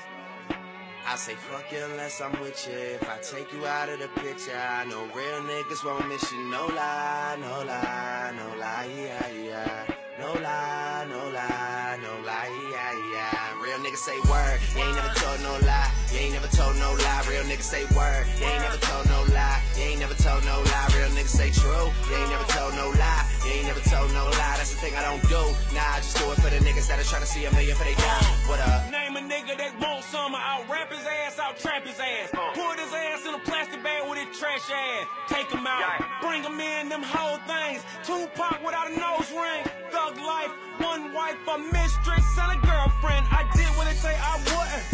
[1.10, 2.78] I say fuck you unless I'm with you.
[2.94, 6.38] If I take you out of the picture, I know real niggas won't miss you.
[6.44, 9.86] No lie, no lie, no lie, yeah, yeah.
[10.20, 13.60] No lie, no lie, no lie, yeah, yeah.
[13.60, 15.90] Real niggas say word, you ain't never told no lie.
[16.12, 17.24] You ain't never told no lie.
[17.28, 19.60] Real niggas say word, you ain't never told no lie.
[19.76, 20.88] You ain't never told no lie.
[20.94, 23.26] Real niggas say true, you ain't never told no lie.
[23.44, 24.56] You ain't never told no lie.
[24.60, 25.40] That's the thing I don't do.
[25.72, 27.76] Nah, I just do it for the niggas that are trying to see a million
[27.76, 28.28] for they die.
[28.46, 28.90] What up?
[28.92, 32.28] Name a nigga that wants some, out rap his ass, out trap his ass.
[32.30, 35.06] Put his ass in a plastic bag with his trash ass.
[35.28, 37.80] Take him out, bring him in, them whole things.
[38.04, 39.64] Tupac without a nose ring.
[39.88, 43.24] Thug life, one wife, a mistress, and a girlfriend.
[43.32, 44.84] I did what they say I wouldn't.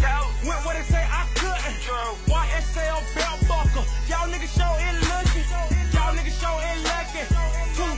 [0.46, 1.82] Went what they say I couldn't.
[2.30, 3.85] YSL belt buckle.
[4.06, 5.46] Y'all niggas show it looking.
[5.90, 7.36] Y'all niggas show it lacking.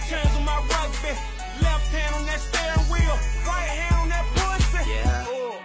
[0.09, 1.13] Chains on my rugby.
[1.61, 3.17] Left hand on that steering wheel.
[3.45, 4.89] Right hand on that pussy.
[4.89, 5.25] Yeah.
[5.29, 5.61] Oh.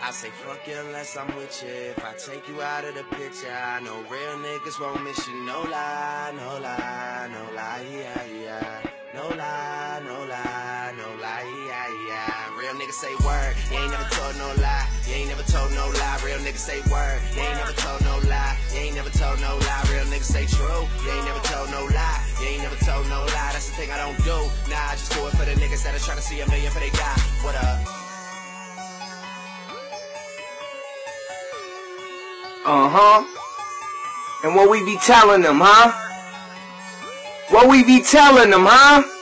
[0.00, 1.68] I say fuck you unless I'm with you.
[1.68, 5.34] If I take you out of the picture, I know real niggas won't miss you.
[5.42, 8.82] No lie, no lie, no lie, yeah, yeah.
[9.14, 12.58] No lie, no lie, no lie, yeah, yeah.
[12.60, 14.93] Real niggas say word, you ain't never told no lie.
[15.14, 16.18] You ain't never told no lie.
[16.24, 18.58] Real niggas say word, They ain't never told no lie.
[18.74, 19.86] You ain't never told no lie.
[19.86, 22.18] Real niggas say true, They ain't never told no lie.
[22.40, 23.50] they ain't never told no lie.
[23.54, 24.34] That's the thing I don't do.
[24.66, 26.72] Nah, I just do it for the niggas that are trying to see a million
[26.72, 27.14] for they die.
[27.46, 27.78] What up?
[32.66, 33.22] Uh huh.
[34.42, 35.94] And what we be telling them, huh?
[37.50, 39.13] What we be telling them, huh?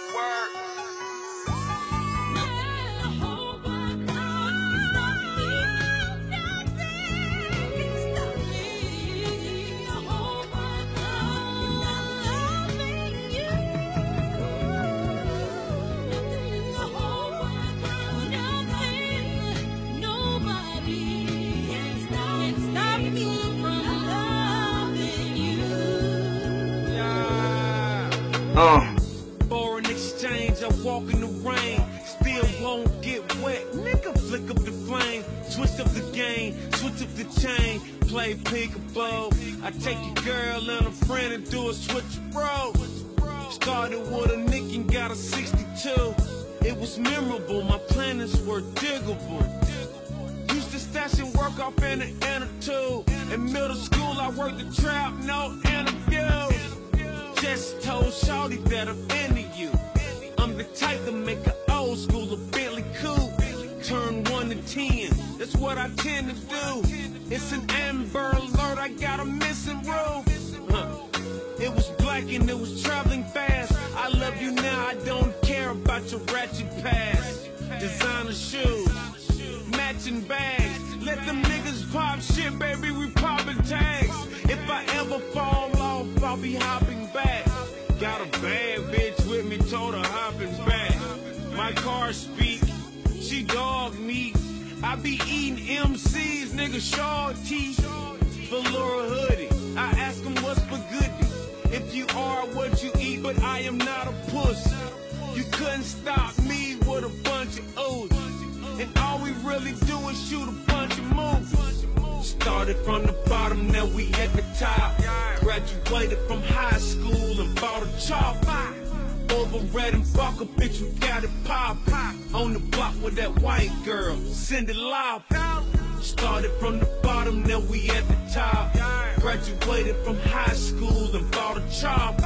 [121.22, 122.34] Bitch, we got it pop.
[122.34, 125.62] On the block with that white girl, Cyndi Lauper.
[126.02, 128.72] Started from the bottom, now we at the top.
[129.20, 132.20] Graduated from high school and bought a chop.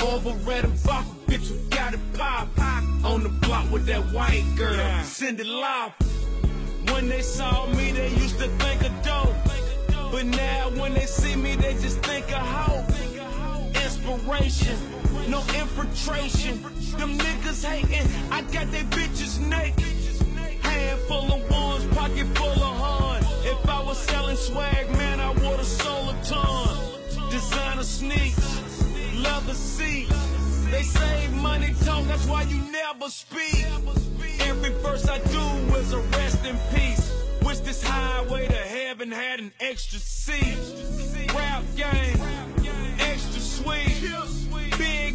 [0.00, 2.48] Over red and buckle, bitch, we got it pop.
[3.04, 6.06] On the block with that white girl, Cyndi Lauper.
[6.92, 9.34] When they saw me, they used to think of dope.
[10.10, 13.05] But now when they see me, they just think of hope.
[14.08, 14.78] Inspiration,
[15.28, 16.62] no infiltration.
[16.96, 19.84] Them niggas hating, I got they bitches naked.
[20.62, 23.22] Handful of ones, pocket full of hun.
[23.44, 27.30] If I was selling swag, man, I would've sold a ton.
[27.30, 28.84] Designer sneaks,
[29.16, 30.66] leather seats.
[30.70, 33.66] They say money talk, that's why you never speak.
[34.40, 37.12] Every verse I do is a rest in peace.
[37.42, 40.58] Wish this highway to heaven had an extra seat.
[41.34, 42.55] Rap game,
[43.66, 44.45] sweet.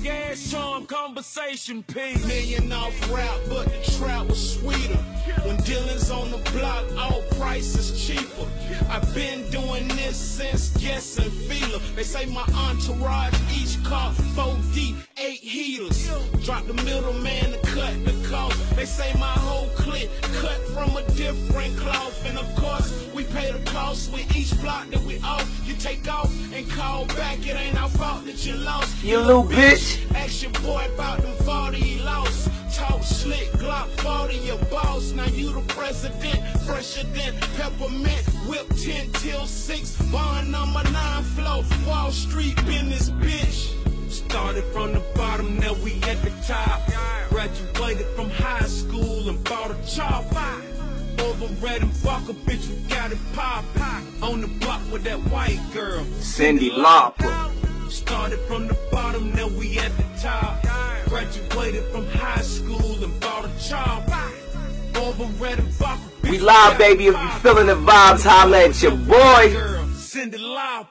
[0.02, 2.26] Big ass charm, conversation piece.
[2.26, 4.98] Million off rap, but the trap was sweeter.
[5.46, 8.48] When dealing's on the block, all prices cheaper.
[8.90, 11.80] I've been doing this since Guess and Feeler.
[11.96, 16.10] They say my entourage, each car, 4 deep, 8 heaters.
[16.44, 18.76] Drop the middleman to cut the cost.
[18.76, 20.10] They say my whole clique
[20.42, 22.26] cut from a different cloth.
[22.26, 25.48] And of course, we pay the cost with each block that we off.
[25.66, 29.04] You take off and call back, it ain't our fault that you lost.
[29.04, 29.91] You little bitch.
[30.16, 32.50] Ask your boy about them 40 he lost.
[32.76, 35.12] Talk slick, Glock 40, your boss.
[35.12, 38.24] Now you the president, fresher than peppermint.
[38.48, 41.64] Whip 10 till 6, bond number 9 flow.
[41.88, 43.78] Wall Street business, bitch.
[44.12, 46.82] Started from the bottom, now we at the top.
[47.30, 50.26] Graduated Graduated from high school and bought a chop.
[51.20, 53.64] Over red and vodka, bitch, we got it pop.
[54.22, 56.04] On the block with that white girl.
[56.20, 57.71] Cyndi Lauper.
[57.92, 60.64] Started from the bottom, now we at the top.
[61.10, 64.10] Graduated from high school and bought a chop.
[64.96, 66.10] Over red and vodka.
[66.24, 67.08] We live, baby.
[67.08, 69.52] If you feeling the vibes, holla at your boy.
[69.52, 70.88] Girl, Cyndi Lauper.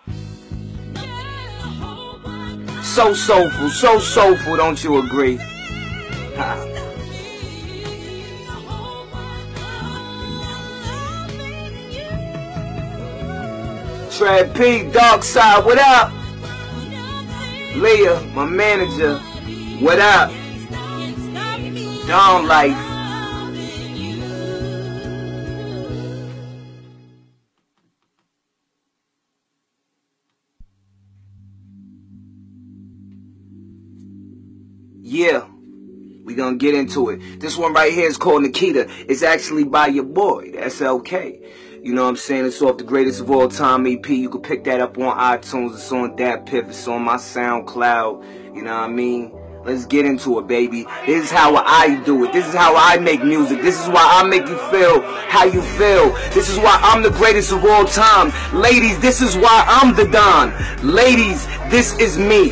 [2.84, 5.38] So soulful, so soulful, don't you agree?
[6.36, 6.66] Ha.
[14.10, 16.19] Tread P, Dark Side, what up?
[17.74, 19.18] Leah, my manager,
[19.78, 20.32] what up?
[22.08, 22.76] Dawn Life.
[35.02, 35.46] Yeah,
[36.24, 37.40] we gonna get into it.
[37.40, 38.88] This one right here is called Nikita.
[39.08, 41.46] It's actually by your boy, the SLK.
[41.82, 42.44] You know what I'm saying?
[42.44, 44.06] It's off the greatest of all time EP.
[44.06, 45.72] You can pick that up on iTunes.
[45.72, 46.68] It's on that Piff.
[46.68, 48.54] It's on my SoundCloud.
[48.54, 49.32] You know what I mean?
[49.64, 50.84] Let's get into it, baby.
[51.06, 52.34] This is how I do it.
[52.34, 53.62] This is how I make music.
[53.62, 55.00] This is why I make you feel
[55.30, 56.10] how you feel.
[56.34, 58.30] This is why I'm the greatest of all time.
[58.52, 60.52] Ladies, this is why I'm the Don.
[60.86, 62.50] Ladies, this is me.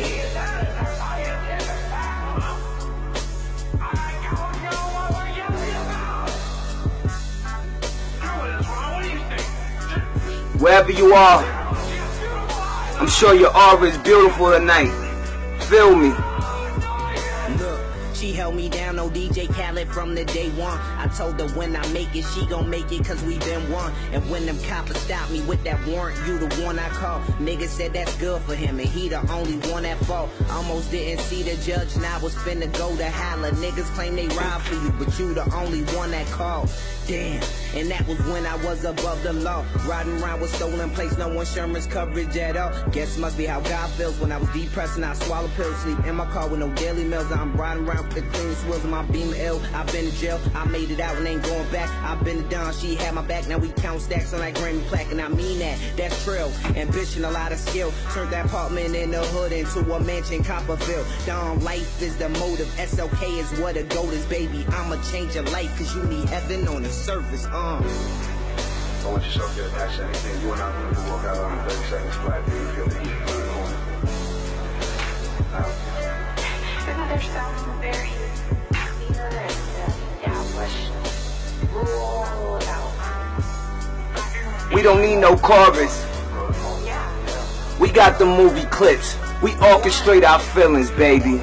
[10.59, 11.41] Wherever you are,
[12.99, 14.91] I'm sure your aura is beautiful tonight.
[15.61, 16.09] Feel me.
[17.57, 17.79] Look,
[18.13, 20.77] she held me down, no DJ Khaled from the day one.
[20.97, 23.93] I told her when I make it, she gon' make it cause we been one.
[24.11, 27.21] And when them coppers stopped me with that warrant, you the one I call.
[27.39, 30.29] Nigga said that's good for him, and he the only one at fault.
[30.49, 33.51] Almost didn't see the judge, now I was finna go to holler.
[33.51, 36.69] Niggas claim they ride for you, but you the only one that called.
[37.09, 37.41] Damn,
[37.73, 39.65] and that was when I was above the law.
[39.87, 42.71] Riding around with stolen plates, no insurance coverage at all.
[42.91, 45.75] Guess must be how God feels when I was depressed and I swallow pills.
[45.77, 47.31] Sleep in my car with no daily meals.
[47.31, 49.59] I'm riding around with the clean wheels in my beam ill.
[49.73, 51.89] I've been to jail, I made it out and ain't going back.
[52.03, 53.47] I've been to down, she had my back.
[53.47, 55.79] Now we count stacks on that Grammy plaque, and I mean that.
[55.97, 57.91] That's trill, ambition, a lot of skill.
[58.13, 61.25] Turned that apartment in the hood into a mansion, Copperville.
[61.25, 62.67] Down life is the motive.
[62.77, 64.63] SLK is what a goal is, baby.
[64.69, 67.45] I'ma change your life, cause you need heaven on the surface.
[67.45, 67.81] Uh.
[67.81, 70.41] I want yourself to attach anything.
[70.41, 72.45] You and I going to walk out on 30 seconds flat.
[72.45, 73.79] Do you feel the heat from the corner?
[75.51, 75.67] Now,
[76.89, 78.11] Isn't there some very
[78.83, 79.49] clear and
[80.19, 80.91] established
[81.71, 82.91] rule about
[84.73, 86.05] We don't need no chorus.
[87.79, 89.15] We got the movie clips.
[89.41, 91.41] We orchestrate our feelings, baby.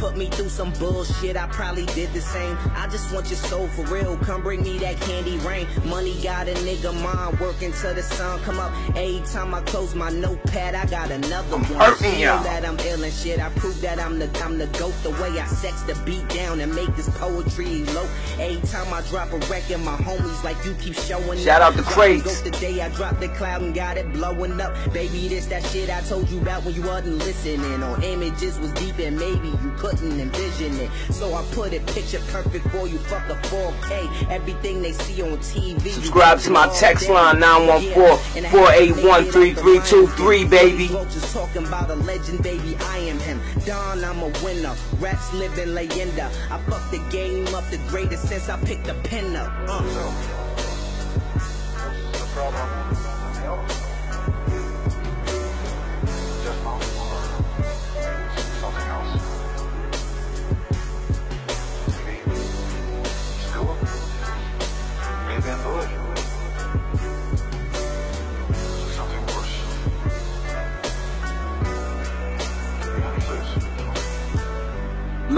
[0.00, 2.56] You put me through some bullshit, I probably did the same.
[2.74, 4.16] I just want your soul for real.
[4.18, 5.66] Come bring me that candy rain.
[5.84, 8.72] Money got a nigga mind working till the sun come up.
[8.96, 11.80] Every time I close my notepad, I got another I'm one.
[11.80, 12.42] hurting y'all.
[12.44, 13.40] that I'm ill and shit.
[13.40, 14.94] I prove that I'm the I'm the goat.
[15.02, 18.08] The way I sex the beat down and make this poetry low.
[18.38, 21.74] Every time I drop a record, my homies like you keep showing Shout up.
[21.74, 22.40] out to Crates.
[22.40, 24.72] the day I dropped the cloud and got it blowing up.
[24.94, 27.82] Baby, this that shit I told you about when you wasn't listening.
[27.82, 30.90] Or images was deep and maybe you couldn't envision it.
[31.10, 32.98] So I put it picture perfect for you.
[32.98, 34.30] Fuck a 4K.
[34.30, 35.88] Everything they see on TV.
[35.90, 37.12] Subscribe to my text day.
[37.12, 40.86] line, 914 481 3323, baby.
[40.88, 42.76] Vultures talking about a legend, baby.
[42.80, 43.40] I am him.
[43.66, 44.74] Don, I'm a winner.
[44.98, 46.30] Rats living leyenda.
[46.50, 49.52] I fucked the game up the greatest since I picked the pen up.
[49.68, 49.82] Uh.
[52.12, 52.79] the problem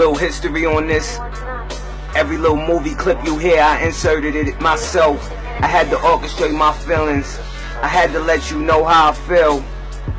[0.03, 1.17] Little history on this.
[2.13, 5.31] Every little movie clip you hear, I inserted it myself.
[5.61, 7.39] I had to orchestrate my feelings.
[7.81, 9.63] I had to let you know how I feel.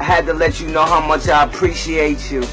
[0.00, 2.44] I had to let you know how much I appreciate you.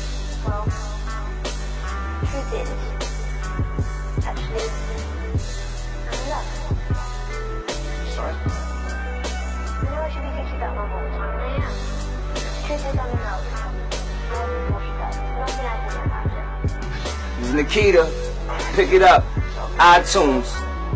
[17.81, 18.11] Nikita.
[18.73, 19.23] Pick it up.
[19.77, 20.45] iTunes.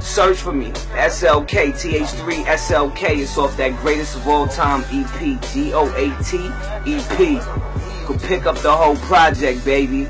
[0.01, 0.67] Search for me.
[0.93, 1.73] SLK.
[1.73, 3.21] TH3 SLK.
[3.21, 5.41] It's off that greatest of all time EP.
[5.51, 6.37] G O A T
[6.85, 7.19] EP.
[7.19, 10.07] You can pick up the whole project, baby.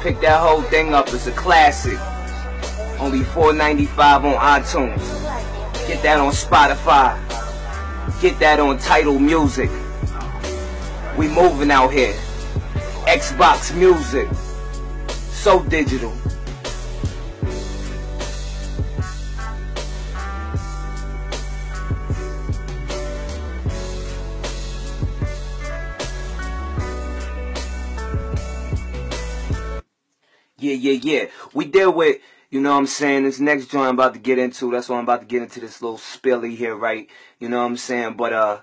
[0.00, 1.06] Pick that whole thing up.
[1.14, 1.98] It's a classic.
[2.98, 5.86] Only $4.95 on iTunes.
[5.86, 7.20] Get that on Spotify.
[8.20, 9.70] Get that on Tidal Music.
[11.16, 12.14] We moving out here.
[13.06, 14.28] Xbox Music.
[15.46, 16.12] So digital.
[30.58, 31.26] Yeah, yeah, yeah.
[31.54, 32.20] We deal with,
[32.50, 34.72] you know what I'm saying, this next joint I'm about to get into.
[34.72, 37.08] That's why I'm about to get into this little spilly here, right?
[37.38, 38.14] You know what I'm saying?
[38.14, 38.60] But, uh,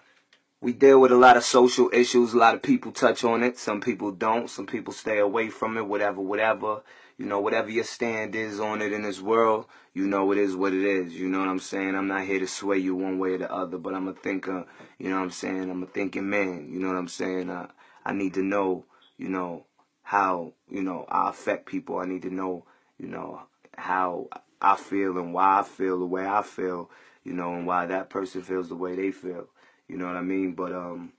[0.63, 2.33] we deal with a lot of social issues.
[2.33, 3.57] A lot of people touch on it.
[3.57, 4.49] Some people don't.
[4.49, 6.83] Some people stay away from it, whatever, whatever.
[7.17, 10.55] You know, whatever your stand is on it in this world, you know it is
[10.55, 11.13] what it is.
[11.13, 11.95] You know what I'm saying?
[11.95, 14.65] I'm not here to sway you one way or the other, but I'm a thinker.
[14.97, 15.69] You know what I'm saying?
[15.69, 16.69] I'm a thinking man.
[16.71, 17.51] You know what I'm saying?
[17.51, 17.67] I,
[18.05, 18.85] I need to know,
[19.17, 19.65] you know,
[20.01, 21.99] how, you know, I affect people.
[21.99, 22.65] I need to know,
[22.97, 23.41] you know,
[23.77, 24.29] how
[24.61, 26.89] I feel and why I feel the way I feel,
[27.25, 29.49] you know, and why that person feels the way they feel.
[29.87, 30.53] You know what I mean?
[30.53, 31.13] But um,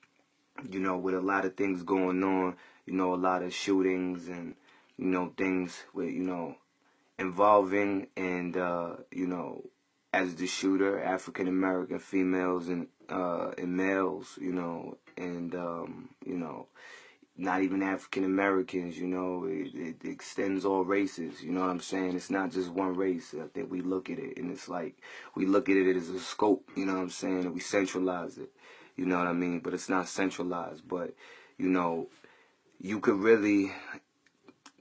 [0.70, 2.56] you know, with a lot of things going on,
[2.86, 4.54] you know, a lot of shootings and
[4.96, 6.56] you know things with you know
[7.18, 9.62] involving and uh, you know
[10.12, 16.38] as the shooter, African American females and uh, and males, you know, and um, you
[16.38, 16.68] know,
[17.36, 21.80] not even African Americans, you know, it, it, extends all races, you know what I'm
[21.80, 22.14] saying?
[22.14, 23.34] It's not just one race.
[23.52, 24.96] Think we look at it and it's like
[25.34, 27.40] we look at it as a scope, you know what I'm saying?
[27.40, 28.52] And we centralize it,
[28.96, 29.60] you know what I mean?
[29.60, 31.14] But it's not centralized, but
[31.58, 32.08] you know,
[32.80, 33.72] you could really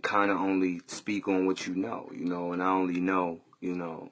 [0.02, 3.76] kind of only speak on what you know, you know, and I only know, you
[3.76, 4.10] know,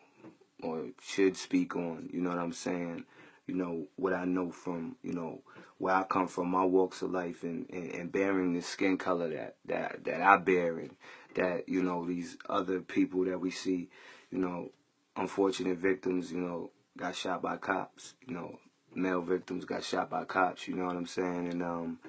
[0.64, 3.06] or should speak on, you know what I'm saying?
[3.47, 5.41] You know, what I know from, you know,
[5.78, 9.30] where I come from, my walks of life and, and, and bearing the skin color
[9.30, 10.95] that, that, that I bear and
[11.36, 13.89] that, you know, these other people that we see,
[14.30, 14.70] you know,
[15.16, 18.60] unfortunate victims, you know, got shot by cops, you know,
[18.96, 21.48] male victims got shot by cops, you know what I'm saying?
[21.48, 22.00] And, um,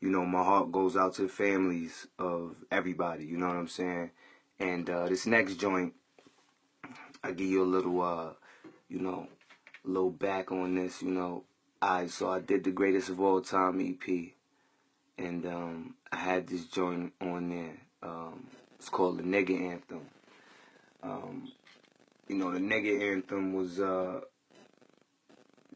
[0.00, 3.68] you know, my heart goes out to the families of everybody, you know what I'm
[3.68, 4.10] saying?
[4.58, 5.94] And uh, this next joint,
[7.22, 8.32] I give you a little, uh,
[8.88, 9.28] you know,
[9.84, 11.44] a little back on this, you know.
[11.82, 14.32] I so I did the greatest of all time EP,
[15.16, 17.76] and um, I had this joint on there.
[18.02, 18.46] Um,
[18.78, 20.06] it's called the Nigga Anthem.
[21.02, 21.52] Um,
[22.28, 24.20] you know, the Nigga Anthem was uh,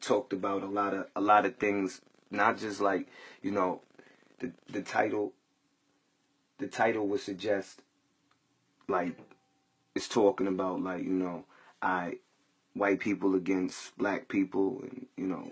[0.05, 2.01] talked about a lot of a lot of things,
[2.31, 3.07] not just like
[3.41, 3.81] you know,
[4.39, 5.33] the the title.
[6.57, 7.81] The title would suggest
[8.87, 9.17] like
[9.93, 11.45] it's talking about like you know
[11.81, 12.19] I
[12.73, 15.47] white people against black people and you know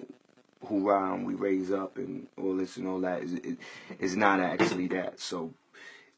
[0.67, 3.57] hoorah and we raise up and all this and all that is it,
[3.99, 5.53] it's not actually that so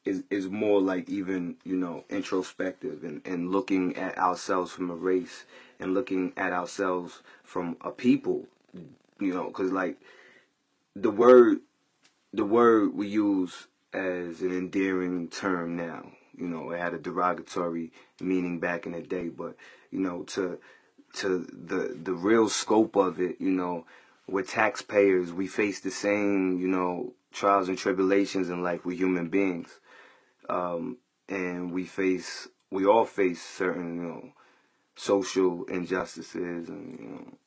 [0.03, 4.95] is is more like even you know introspective and, and looking at ourselves from a
[4.95, 5.45] race
[5.80, 8.45] and looking at ourselves from a people
[9.19, 9.97] you know because like
[10.95, 11.59] the word
[12.34, 17.91] the word we use as an endearing term now you know it had a derogatory
[18.19, 19.55] meaning back in the day but
[19.91, 20.59] you know to
[21.13, 23.86] to the the real scope of it you know
[24.28, 25.32] we're taxpayers.
[25.32, 28.86] We face the same, you know, trials and tribulations in life.
[28.86, 29.80] We're human beings,
[30.49, 30.97] um,
[31.30, 34.30] and we face, we all face certain, you know,
[34.96, 37.38] social injustices, and you know,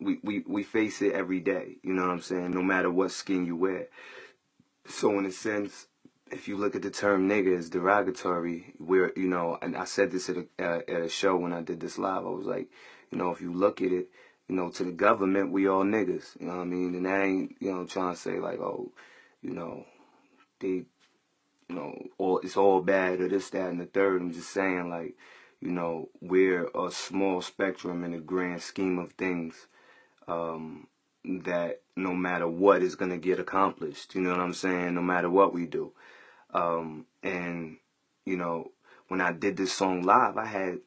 [0.00, 1.76] we we we face it every day.
[1.82, 2.50] You know what I'm saying?
[2.50, 3.88] No matter what skin you wear.
[4.86, 5.86] So in a sense,
[6.30, 10.10] if you look at the term nigga as derogatory, where you know, and I said
[10.10, 12.68] this at a uh, at a show when I did this live, I was like,
[13.10, 14.08] you know, if you look at it
[14.48, 16.40] you know, to the government, we all niggas.
[16.40, 16.94] You know what I mean?
[16.94, 18.90] And I ain't, you know, trying to say like, oh,
[19.42, 19.84] you know,
[20.60, 20.86] they, you
[21.74, 24.22] know, all it's all bad or this, that, and the third.
[24.22, 25.16] I'm just saying like,
[25.60, 29.66] you know, we're a small spectrum in the grand scheme of things.
[30.26, 30.88] Um,
[31.24, 34.14] that no matter what is gonna get accomplished.
[34.14, 34.94] You know what I'm saying?
[34.94, 35.92] No matter what we do.
[36.54, 37.76] Um, and
[38.24, 38.72] you know,
[39.08, 40.78] when I did this song live, I had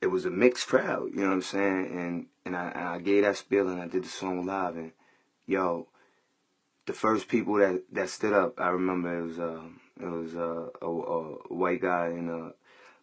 [0.00, 1.10] it was a mixed crowd.
[1.14, 1.86] You know what I'm saying?
[1.92, 4.92] And and I, and I gave that spiel and I did the song live and
[5.46, 5.88] yo,
[6.86, 9.62] the first people that that stood up, I remember it was uh,
[10.00, 11.20] it was uh, a, a
[11.54, 12.52] white guy in a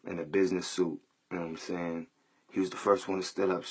[0.07, 0.99] in a business suit.
[1.31, 2.07] You know what I'm saying?
[2.51, 3.63] He was the first one to stood up,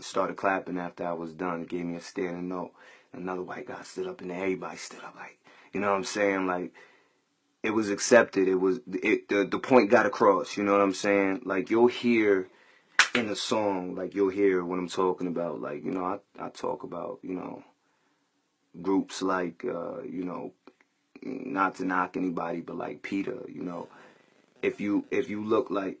[0.00, 1.64] started clapping after I was done.
[1.64, 2.72] Gave me a standing note.
[3.12, 5.14] Another white guy stood up, and everybody stood up.
[5.16, 5.38] Like,
[5.72, 6.46] you know what I'm saying?
[6.46, 6.72] Like,
[7.62, 8.48] it was accepted.
[8.48, 9.28] It was it.
[9.28, 10.56] The the point got across.
[10.56, 11.42] You know what I'm saying?
[11.44, 12.48] Like, you'll hear
[13.14, 15.60] in the song, like you'll hear what I'm talking about.
[15.60, 17.64] Like, you know, I, I talk about, you know,
[18.80, 20.52] groups like, uh, you know,
[21.22, 23.88] not to knock anybody, but like PETA, you know,
[24.62, 25.98] if you if you look like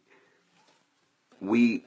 [1.40, 1.84] we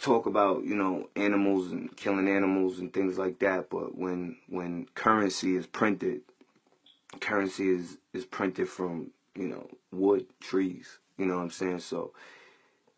[0.00, 4.86] talk about you know animals and killing animals and things like that, but when when
[4.94, 6.22] currency is printed,
[7.20, 10.98] currency is is printed from you know wood, trees.
[11.16, 11.80] You know what I'm saying?
[11.80, 12.12] So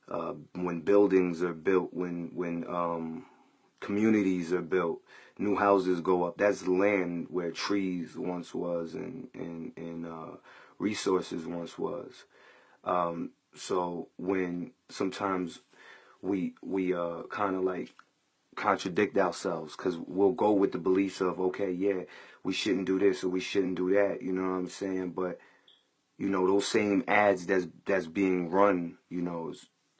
[0.09, 3.27] uh, when buildings are built, when when um,
[3.81, 5.01] communities are built,
[5.39, 6.39] new houses go up.
[6.39, 10.37] That's land where trees once was and and and uh,
[10.79, 12.24] resources once was.
[12.85, 15.61] Um, so when sometimes
[16.22, 17.91] we we uh kind of like
[18.55, 22.01] contradict ourselves because we'll go with the beliefs of okay yeah
[22.43, 25.11] we shouldn't do this or we shouldn't do that you know what i'm saying?
[25.11, 25.39] But
[26.18, 29.53] you know those same ads that's that's being run you know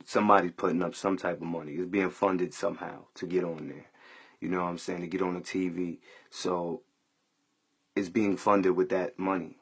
[0.05, 1.73] somebody's putting up some type of money.
[1.73, 3.87] It's being funded somehow to get on there
[4.41, 5.03] you know what i'm saying?
[5.03, 5.99] To get on the tv
[6.31, 6.83] so
[7.95, 9.57] it's being funded with that money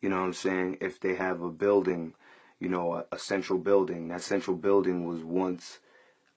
[0.00, 2.14] you know what i'm saying if they have a building
[2.60, 5.78] you know a, a central building that central building was once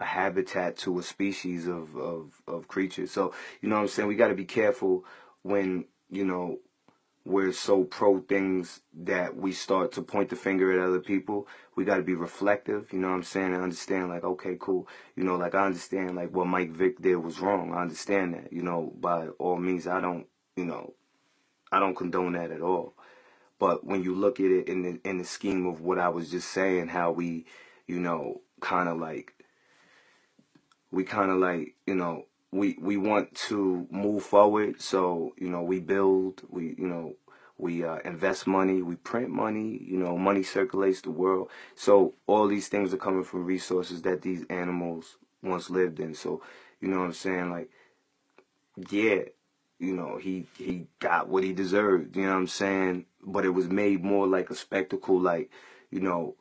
[0.01, 3.11] a habitat to a species of, of, of creatures.
[3.11, 4.09] So, you know what I'm saying?
[4.09, 5.05] We got to be careful
[5.43, 6.57] when, you know,
[7.23, 11.47] we're so pro things that we start to point the finger at other people.
[11.75, 13.53] We got to be reflective, you know what I'm saying?
[13.53, 14.87] And understand, like, okay, cool.
[15.15, 17.71] You know, like, I understand, like, what Mike Vick did was wrong.
[17.71, 20.95] I understand that, you know, by all means, I don't, you know,
[21.71, 22.95] I don't condone that at all.
[23.61, 26.31] But when you look at it in the, in the scheme of what I was
[26.31, 27.45] just saying, how we,
[27.85, 29.35] you know, kind of like
[30.91, 34.81] we kind of like you know we we want to move forward.
[34.81, 37.15] So you know we build we you know
[37.59, 41.51] we uh, invest money we print money you know money circulates the world.
[41.75, 46.15] So all these things are coming from resources that these animals once lived in.
[46.15, 46.41] So
[46.81, 47.51] you know what i'm saying?
[47.51, 47.69] Like
[48.89, 49.21] yeah
[49.79, 53.49] you know he he got what he deserved you know what i'm saying but it
[53.49, 55.49] was made more like a spectacle like
[55.89, 56.35] you know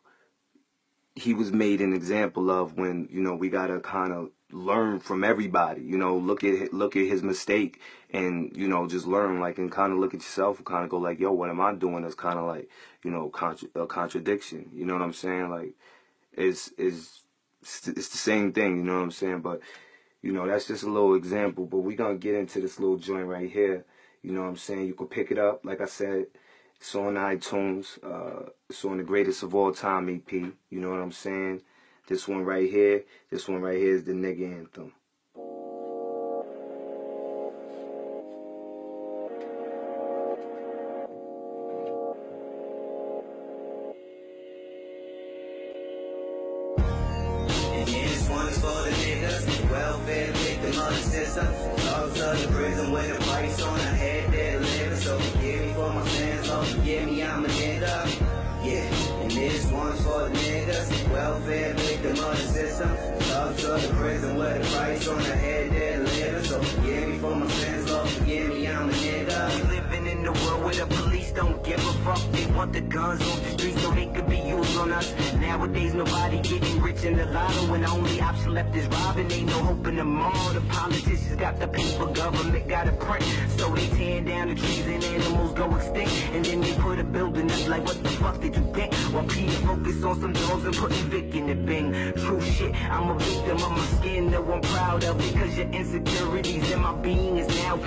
[1.14, 5.24] he was made an example of when you know we gotta kind of learn from
[5.24, 5.82] everybody.
[5.82, 9.70] You know, look at look at his mistake and you know just learn like and
[9.70, 12.02] kind of look at yourself and kind of go like, yo, what am I doing?
[12.02, 12.68] That's kind of like
[13.04, 14.70] you know contra- a contradiction.
[14.72, 15.50] You know what I'm saying?
[15.50, 15.74] Like
[16.32, 17.22] it's it's
[17.62, 18.78] it's the same thing.
[18.78, 19.40] You know what I'm saying?
[19.40, 19.60] But
[20.22, 21.66] you know that's just a little example.
[21.66, 23.84] But we're gonna get into this little joint right here.
[24.22, 24.86] You know what I'm saying?
[24.86, 26.26] You could pick it up, like I said.
[26.80, 27.98] It's on iTunes.
[28.02, 30.32] Uh, it's on the greatest of all time EP.
[30.32, 31.60] You know what I'm saying?
[32.06, 34.92] This one right here, this one right here is the nigga anthem.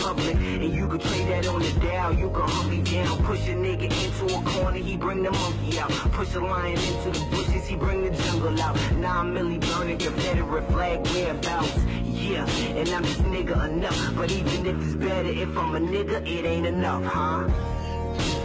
[0.03, 0.35] Public.
[0.35, 3.23] And you can trade that on the Dow, you can hunt me down.
[3.23, 5.89] Push a nigga into a corner, he bring the monkey out.
[6.11, 8.75] Push a lion into the bushes, he bring the jungle out.
[8.97, 11.77] Nine milli burning Confederate flag whereabouts.
[12.03, 12.47] Yeah,
[12.79, 14.15] and I'm just nigga enough.
[14.15, 17.47] But even if it's better, if I'm a nigga, it ain't enough, huh?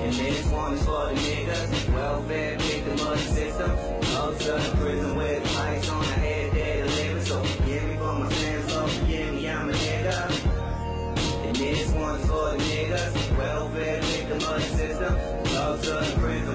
[0.02, 3.70] And this one is for the niggas, welfare victim the system.
[4.14, 5.77] Dogs of the prison with a
[15.86, 16.47] of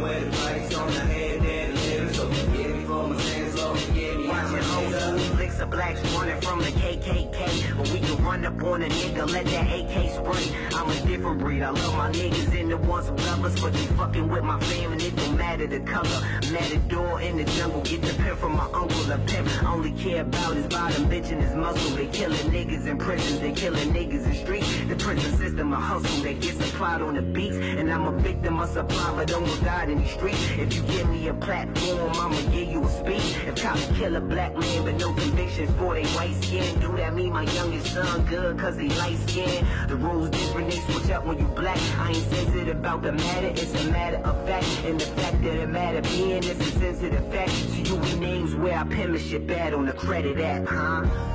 [5.92, 7.78] running from the KKK.
[7.78, 10.56] But we can run up on a nigga, let that AK spray.
[10.74, 11.62] I'm a different breed.
[11.62, 13.60] I love my niggas and the ones who love us.
[13.60, 16.22] But you fucking with my family, it don't matter the color.
[16.52, 19.04] Matador in the jungle, get the pimp from my uncle.
[19.04, 21.96] The pimp I only care about his bottom bitch and his muscle.
[21.96, 24.68] They killing niggas in prisons, they killing niggas in streets.
[24.88, 27.58] The prison system a hustle that gets supplied on the beats.
[27.58, 30.40] And I'm a victim of supply, but almost died in the streets.
[30.58, 33.38] If you give me a platform, I'ma give you a speech.
[33.48, 37.34] If cops kill a black man but no convictions they white skin, do that mean
[37.34, 39.66] my youngest son good cause they light skin.
[39.88, 41.80] The rules different, they switch up when you black.
[41.98, 44.66] I ain't sensitive about the matter, it's a matter of fact.
[44.86, 47.52] And the fact that it matter being is a sensitive fact.
[47.52, 51.34] So you we names where our penmanship at on the credit app, huh?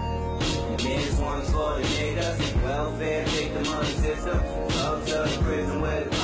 [0.76, 4.38] This one's for the niggas, welfare of the system.
[4.38, 6.16] Up to the prison with the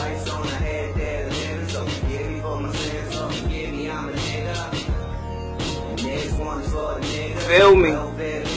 [7.46, 7.92] Feel me?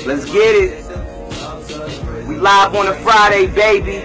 [0.05, 0.85] Let's get it.
[2.25, 3.97] We live on a Friday, baby.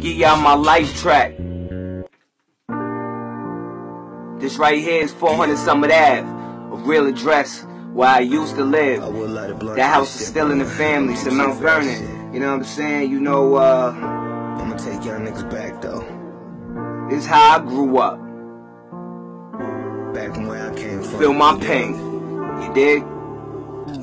[0.00, 1.36] Give y'all my life track.
[4.40, 9.02] This right here is 400 Summit Ave, a real address where I used to live.
[9.08, 11.62] would light a blunt That house is still in the family, it's in Mount Some
[11.62, 11.98] fat shit.
[11.98, 12.34] Vernon.
[12.34, 13.10] You know what I'm saying?
[13.10, 16.06] You know, uh, I'ma take y'all niggas back though.
[17.10, 18.18] this is how I grew up.
[20.14, 21.18] Back from where I came from.
[21.18, 21.94] Feel my pain.
[22.62, 23.02] You dig?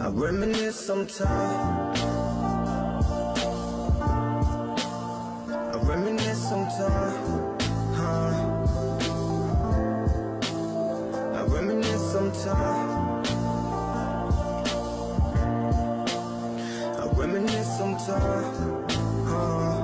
[0.01, 1.74] I reminisce sometimes.
[6.75, 7.55] Sometimes.
[7.95, 8.33] Huh?
[11.33, 13.29] I reminisce sometimes.
[16.83, 18.57] I reminisce sometimes.
[19.25, 19.74] Huh?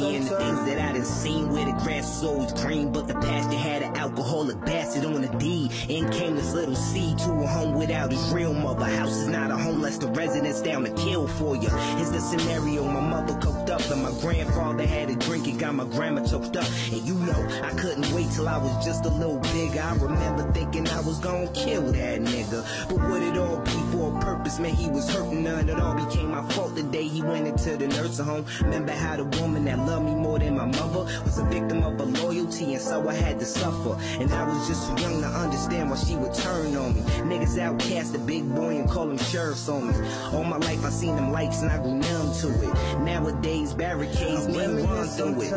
[0.00, 3.12] Seeing the things that I done seen where the grass is always green, but the
[3.16, 5.72] pastor had an alcoholic bastard on the deed.
[5.90, 8.86] In came this little seed to a home without his real mother.
[8.86, 11.68] House is not a home, less the residents down to kill for you.
[12.00, 15.74] Is the scenario my mother cooked up and my grandfather had a drink and got
[15.74, 16.66] my grandma choked up.
[16.90, 19.80] And you know, I couldn't wait till I was just a little bigger.
[19.80, 22.88] I remember thinking I was gonna kill that nigga.
[22.88, 24.58] But would it all be for a purpose?
[24.58, 25.68] Man, he was hurting none.
[25.68, 28.46] It all became my fault the day he went into the nursing home.
[28.62, 31.98] Remember how the woman that loved me more than my mother was a victim of
[31.98, 33.98] a loyalty, and so I had to suffer.
[34.20, 37.00] And I was just too young to understand why she would turn on me.
[37.30, 39.94] Niggas outcast the big boy and call him sheriffs on me.
[40.32, 43.00] All my life I seen them lights and I grew numb to it.
[43.00, 45.52] Nowadays barricades me run through it.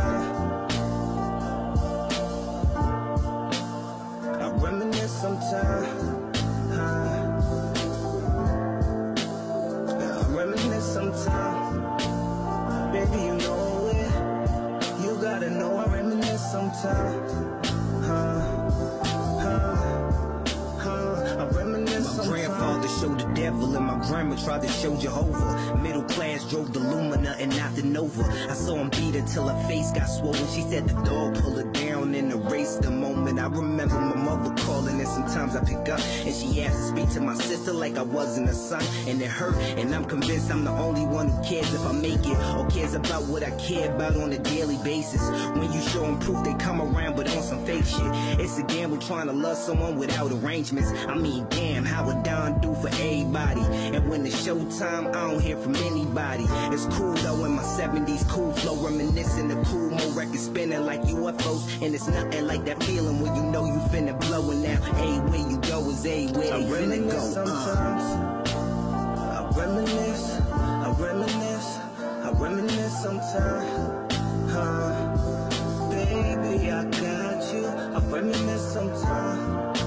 [4.41, 6.02] I reminisce sometimes.
[16.83, 16.89] My
[22.25, 25.77] grandfather showed the devil and my grandma tried to show Jehovah.
[25.81, 28.23] Middle class drove the Lumina and not the Nova.
[28.49, 30.45] I saw him beat her till her face got swollen.
[30.47, 33.39] She said the dog pulled her down and erased the moment.
[33.39, 34.12] I remember
[35.03, 38.03] and sometimes I pick up and she asked to speak to my sister like I
[38.03, 38.83] wasn't a son.
[39.07, 42.25] And it hurt and I'm convinced I'm the only one who cares if I make
[42.25, 45.21] it or cares about what I care about on a daily basis.
[45.57, 48.39] When you show them proof, they come around but on some fake shit.
[48.39, 50.91] It's a gamble trying to love someone without arrangements.
[51.07, 53.61] I mean, damn, how would Don do for everybody?
[53.61, 56.45] And when it's showtime, I don't hear from anybody.
[56.73, 61.01] It's cool though in my 70s, cool flow, reminiscing the cool mo records spinning like
[61.01, 61.81] UFOs.
[61.81, 64.51] And it's nothing like that feeling when you know you finna blow.
[64.51, 67.41] And now, everywhere you go is everywhere I you finna reminisce go.
[67.43, 68.43] Uh.
[69.19, 71.79] I reminisce, I reminisce,
[72.23, 74.03] I reminisce sometimes.
[74.51, 74.93] Huh?
[75.89, 77.67] Baby, I got you.
[77.67, 79.79] I reminisce sometimes.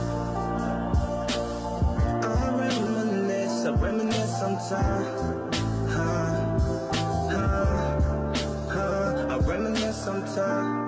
[2.08, 5.20] I reminisce, I reminisce sometimes.
[5.92, 6.58] Huh?
[7.30, 8.00] Huh?
[8.68, 9.26] Huh?
[9.30, 10.85] I reminisce sometimes.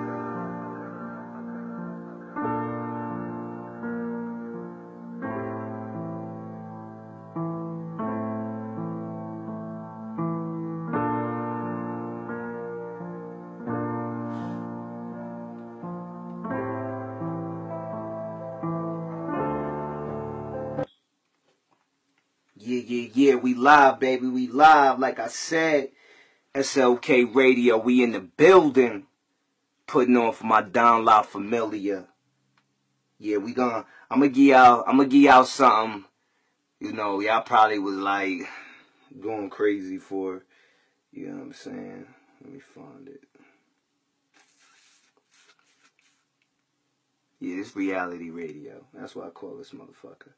[23.59, 24.27] Live, baby.
[24.27, 24.99] We live.
[24.99, 25.89] Like I said,
[26.55, 27.77] SLK Radio.
[27.77, 29.05] We in the building.
[29.87, 32.05] Putting on for my Don La Familia.
[33.17, 33.85] Yeah, we gonna.
[34.09, 34.83] I'm gonna give y'all.
[34.87, 36.05] I'm gonna give y'all something.
[36.79, 38.41] You know, y'all probably was like
[39.19, 40.43] going crazy for.
[41.11, 42.05] You know what I'm saying?
[42.41, 43.23] Let me find it.
[47.39, 48.85] Yeah, it's reality radio.
[48.93, 50.33] That's why I call this motherfucker.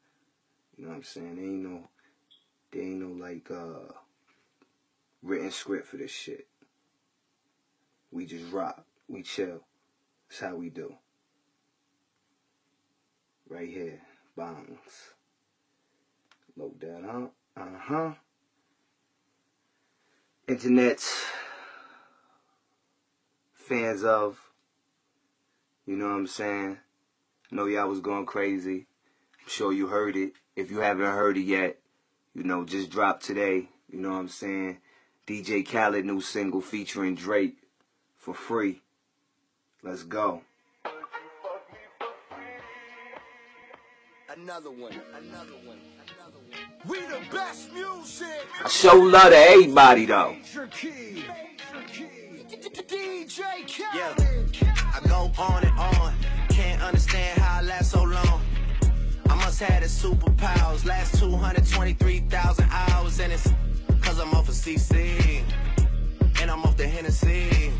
[0.77, 1.35] You know what I'm saying?
[1.35, 1.89] There ain't no,
[2.71, 3.93] there ain't no like uh
[5.21, 6.47] written script for this shit.
[8.11, 8.85] We just rock.
[9.07, 9.61] We chill.
[10.29, 10.95] That's how we do.
[13.47, 14.01] Right here.
[14.37, 15.13] Bongs.
[16.55, 17.33] Load that up.
[17.57, 18.11] Uh-huh.
[20.47, 21.25] Internet's
[23.53, 24.39] fans of.
[25.85, 26.77] You know what I'm saying?
[27.51, 28.87] I know y'all was going crazy.
[29.41, 30.33] I'm sure you heard it.
[30.55, 31.80] If you haven't heard it yet,
[32.33, 33.67] you know, just dropped today.
[33.89, 34.77] You know what I'm saying?
[35.27, 37.55] DJ Khaled new single featuring Drake
[38.17, 38.81] for free.
[39.83, 40.41] Let's go.
[44.29, 46.87] Another one, another one, another one.
[46.87, 48.27] We the best music.
[48.63, 50.31] I show love to everybody though.
[50.31, 50.89] Major key.
[50.89, 52.07] Major key.
[52.87, 53.39] DJ
[53.93, 54.13] Yeah,
[54.93, 56.13] I go on and on.
[56.49, 58.41] Can't understand how I last so long.
[59.51, 60.85] Must have the superpowers.
[60.85, 63.51] Last 223,000 hours, and it's
[63.99, 65.43] cause I'm off of CC.
[66.41, 67.73] And I'm off the Hennessy.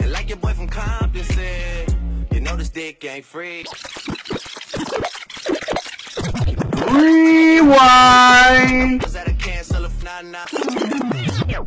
[0.00, 1.96] And like your boy from Compton said,
[2.32, 3.64] you know this dick ain't free.
[6.90, 7.80] Rewind.
[9.00, 10.48] Cause that I cancel if not, not.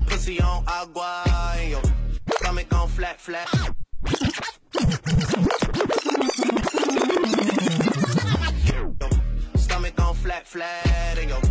[0.08, 1.24] Pussy on agua,
[1.58, 1.82] and your
[2.36, 3.48] stomach on flat, flat.
[10.32, 11.42] Flat, flat, and your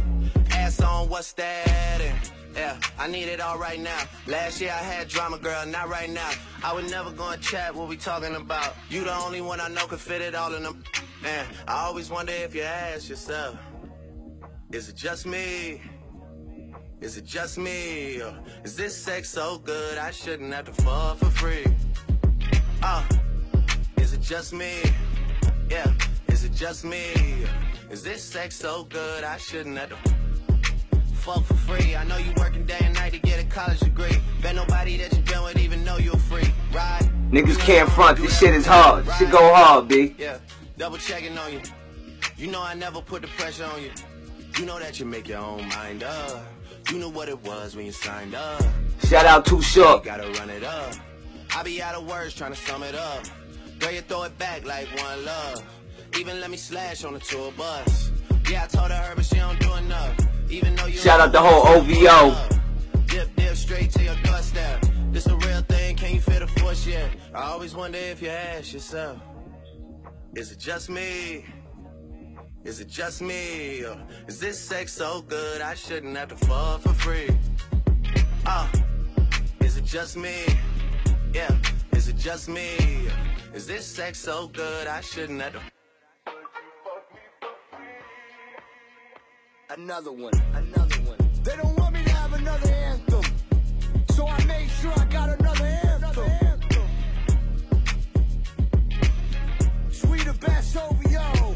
[0.52, 2.00] ass on what's that?
[2.00, 4.04] And yeah, I need it all right now.
[4.26, 6.30] Last year I had drama, girl, not right now.
[6.64, 8.74] I would never go and chat what we talking about.
[8.88, 10.82] You the only one I know can fit it all in them.
[11.22, 13.58] Man, I always wonder if you ask yourself,
[14.72, 15.82] is it just me?
[17.02, 18.22] Is it just me?
[18.22, 21.66] Or is this sex so good I shouldn't have to fall for free?
[22.82, 23.04] Uh,
[23.98, 24.80] is it just me?
[25.68, 25.92] Yeah,
[26.40, 27.12] is it just me?
[27.90, 29.96] Is this sex so good I shouldn't have to
[31.16, 31.94] fuck for free?
[31.94, 34.16] I know you working day and night to get a college degree.
[34.40, 37.02] Bet nobody that you been with even know you're free, right?
[37.30, 38.16] Niggas can't front.
[38.16, 39.04] This shit is hard.
[39.04, 40.14] This shit go hard, B.
[40.16, 40.38] Yeah,
[40.78, 41.60] double checking on you.
[42.38, 43.90] You know I never put the pressure on you.
[44.58, 46.42] You know that you make your own mind up.
[46.90, 48.62] You knew what it was when you signed up.
[49.04, 50.04] Shout out Too You Short.
[50.04, 50.94] gotta run it up.
[51.54, 53.24] I be out of words trying to sum it up.
[53.78, 55.62] Girl, you throw it back like one love.
[56.18, 58.10] Even let me slash on the tour bus.
[58.50, 60.16] Yeah, I told her, but she don't do enough.
[60.48, 62.34] Even though you Shout out the whole OVO.
[63.06, 64.84] Dip, dip straight to your doorstep.
[65.12, 67.10] This a real thing, can you feel the force yet?
[67.34, 69.18] I always wonder if you ask yourself,
[70.34, 71.44] is it just me?
[72.64, 73.84] Is it just me?
[73.84, 73.96] Or
[74.28, 77.30] is this sex so good I shouldn't have to fall for free?
[78.46, 78.68] Uh,
[79.60, 80.44] is it just me?
[81.32, 81.56] Yeah,
[81.92, 83.08] is it just me?
[83.54, 85.60] Is this sex so good I shouldn't have to
[89.78, 91.16] Another one, another one.
[91.44, 93.22] They don't want me to have another anthem.
[94.10, 96.60] So I made sure I got another anthem.
[99.92, 101.54] Sweet the best OVO.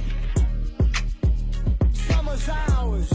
[1.92, 3.10] Summer's ours.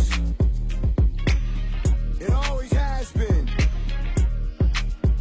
[2.19, 3.49] It always has been.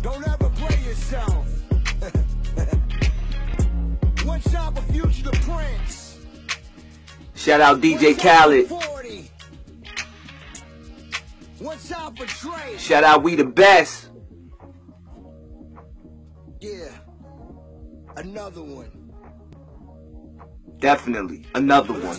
[0.02, 1.46] Don't ever play yourself.
[4.24, 6.18] One shot for future the prince.
[7.36, 8.97] Shout out DJ Khaled.
[11.59, 11.64] 40.
[11.64, 12.78] One shot for Drake.
[12.78, 14.09] Shout out We the Best.
[16.61, 16.90] Yeah.
[18.16, 18.90] Another one.
[20.78, 21.46] Definitely.
[21.54, 22.16] Another one.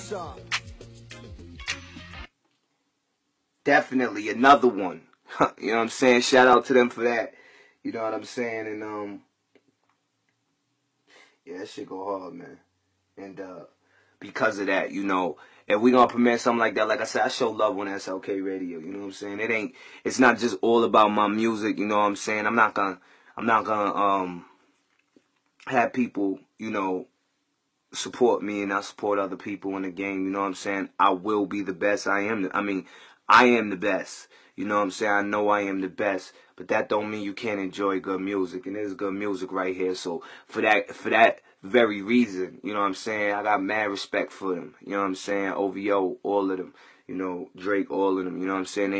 [3.63, 5.01] Definitely another one.
[5.59, 6.21] you know what I'm saying?
[6.21, 7.33] Shout out to them for that.
[7.83, 8.67] You know what I'm saying?
[8.67, 9.21] And um
[11.45, 12.59] Yeah, that shit go hard, man.
[13.17, 13.65] And uh
[14.19, 15.37] because of that, you know,
[15.69, 18.43] if we gonna premiere something like that, like I said, I show love on SLK
[18.43, 19.39] radio, you know what I'm saying?
[19.39, 22.47] It ain't it's not just all about my music, you know what I'm saying?
[22.47, 22.99] I'm not gonna
[23.37, 24.45] I'm not gonna um
[25.67, 27.05] have people, you know,
[27.93, 30.25] support me and I support other people in the game.
[30.25, 30.89] You know what I'm saying?
[30.99, 32.07] I will be the best.
[32.07, 32.43] I am.
[32.43, 32.85] The, I mean,
[33.27, 34.27] I am the best.
[34.55, 35.11] You know what I'm saying?
[35.11, 38.65] I know I am the best, but that don't mean you can't enjoy good music.
[38.65, 39.95] And there's good music right here.
[39.95, 43.33] So for that, for that very reason, you know what I'm saying?
[43.33, 44.75] I got mad respect for them.
[44.81, 45.51] You know what I'm saying?
[45.51, 46.73] OVO, all of them.
[47.07, 48.39] You know, Drake, all of them.
[48.39, 48.91] You know what I'm saying?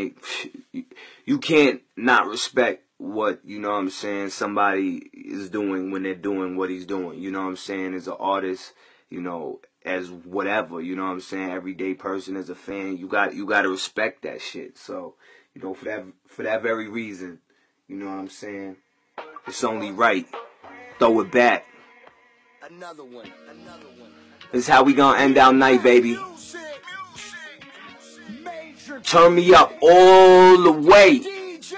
[0.74, 0.86] They,
[1.26, 6.16] you can't not respect what, you know what I'm saying, somebody is doing when they're
[6.16, 7.20] doing what he's doing.
[7.20, 7.94] You know what I'm saying?
[7.94, 8.74] As an artist,
[9.10, 13.08] you know, as whatever, you know what I'm saying, everyday person as a fan, you
[13.08, 14.78] got you gotta respect that shit.
[14.78, 15.16] So,
[15.54, 17.40] you know, for that for that very reason,
[17.88, 18.76] you know what I'm saying?
[19.48, 20.28] It's only right.
[21.00, 21.66] Throw it back.
[22.70, 23.32] Another one.
[23.50, 24.12] Another one.
[24.52, 26.20] This is how we gonna end our night, baby.
[29.04, 31.20] Turn me up all the way.
[31.20, 31.74] DJ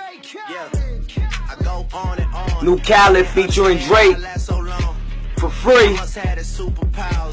[0.50, 0.68] Yeah,
[1.08, 1.30] Khaled.
[1.50, 2.66] I go on and on.
[2.66, 4.18] New Khaled featuring Drake
[5.38, 5.96] for free.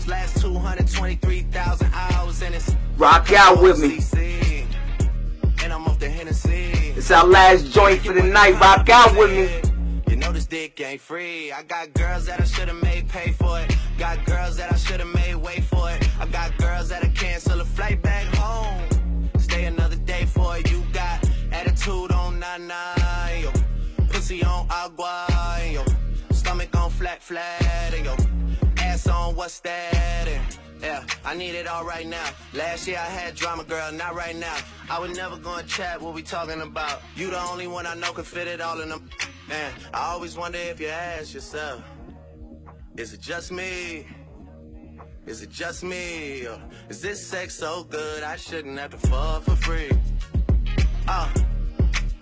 [0.06, 3.98] Last 223,000 hours and it's Rock out with me.
[5.64, 6.92] And I'm off the Hennessy.
[6.96, 8.58] It's our last joint for the night.
[8.60, 9.67] Rock out with me.
[10.18, 11.52] Know this dick ain't free.
[11.52, 13.72] I got girls that I should've made pay for it.
[13.98, 16.08] Got girls that I should've made wait for it.
[16.18, 19.30] I got girls that I cancel a flight back home.
[19.38, 20.68] Stay another day for it.
[20.72, 23.42] You got attitude on nine.
[23.42, 23.52] Yo.
[24.08, 25.26] Pussy on agua.
[25.70, 25.84] Yo.
[26.32, 27.94] Stomach on flat flat.
[27.94, 28.16] And yo.
[28.78, 30.26] Ass on what's that?
[30.26, 32.28] And yeah, I need it all right now.
[32.54, 34.56] Last year I had drama, girl, not right now.
[34.90, 37.02] I would never gonna chat what we talking about.
[37.14, 39.08] You the only one I know can fit it all in them.
[39.48, 41.82] Man, I always wonder if you ask yourself,
[42.98, 44.06] is it just me?
[45.24, 46.46] Is it just me?
[46.46, 49.90] Or is this sex so good I shouldn't have to fuck for free?
[51.06, 51.32] Uh,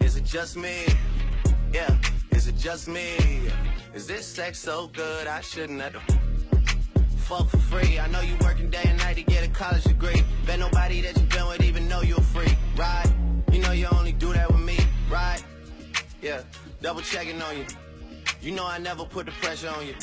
[0.00, 0.84] is it just me?
[1.72, 1.96] Yeah,
[2.30, 3.16] is it just me?
[3.92, 6.00] Is this sex so good I shouldn't have to
[7.16, 7.98] fuck for free?
[7.98, 10.22] I know you working day and night to get a college degree.
[10.46, 13.12] Bet nobody that you've been with even know you're free, right?
[13.50, 14.78] You know you only do that with me,
[15.10, 15.42] right?
[16.22, 16.42] Yeah,
[16.80, 17.66] double checking on you.
[18.40, 19.94] You know I never put the pressure on you.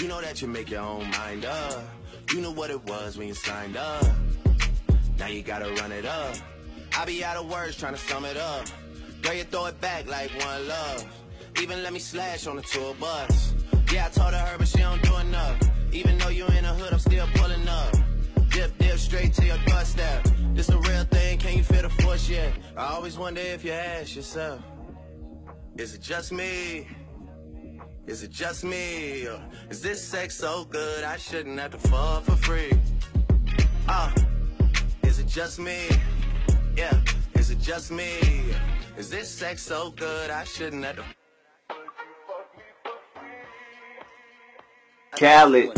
[0.00, 1.84] You know that you make your own mind up.
[2.32, 4.04] You know what it was when you signed up.
[5.18, 6.34] Now you gotta run it up.
[6.96, 8.66] I be out of words trying to sum it up.
[9.22, 11.06] Girl, you throw it back like one love.
[11.60, 13.54] Even let me slash on the tour bus.
[13.92, 15.58] Yeah, I told her but she don't do enough.
[15.92, 17.94] Even though you in the hood, I'm still pulling up.
[18.50, 20.26] Dip, dip, straight to your doorstep.
[20.54, 22.52] This a real thing, can you feel the force yet?
[22.76, 24.60] I always wonder if you ask yourself,
[25.76, 26.86] is it just me?
[28.06, 29.26] Is it just me?
[29.26, 32.72] Or is this sex so good I shouldn't have to fuck for free?
[33.88, 34.12] Uh,
[35.02, 35.88] is it just me?
[36.76, 37.00] Yeah,
[37.34, 38.18] is it just me?
[38.96, 41.04] Is this sex so good I shouldn't have to
[45.16, 45.72] Khaled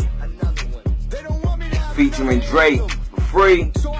[1.95, 2.81] featuring Drake
[3.15, 3.71] for free.
[3.77, 3.93] So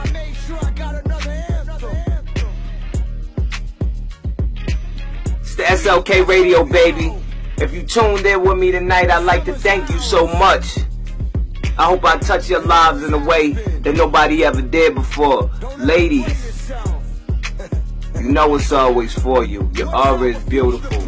[5.87, 7.13] SLK Radio, baby.
[7.59, 10.79] If you tuned in with me tonight, I'd like to thank you so much.
[11.77, 15.49] I hope I touch your lives in a way that nobody ever did before.
[15.77, 16.69] Ladies,
[18.15, 19.71] you know it's always for you.
[19.75, 21.01] Your aura is beautiful.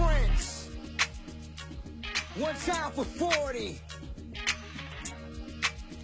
[2.37, 3.81] One time for 40.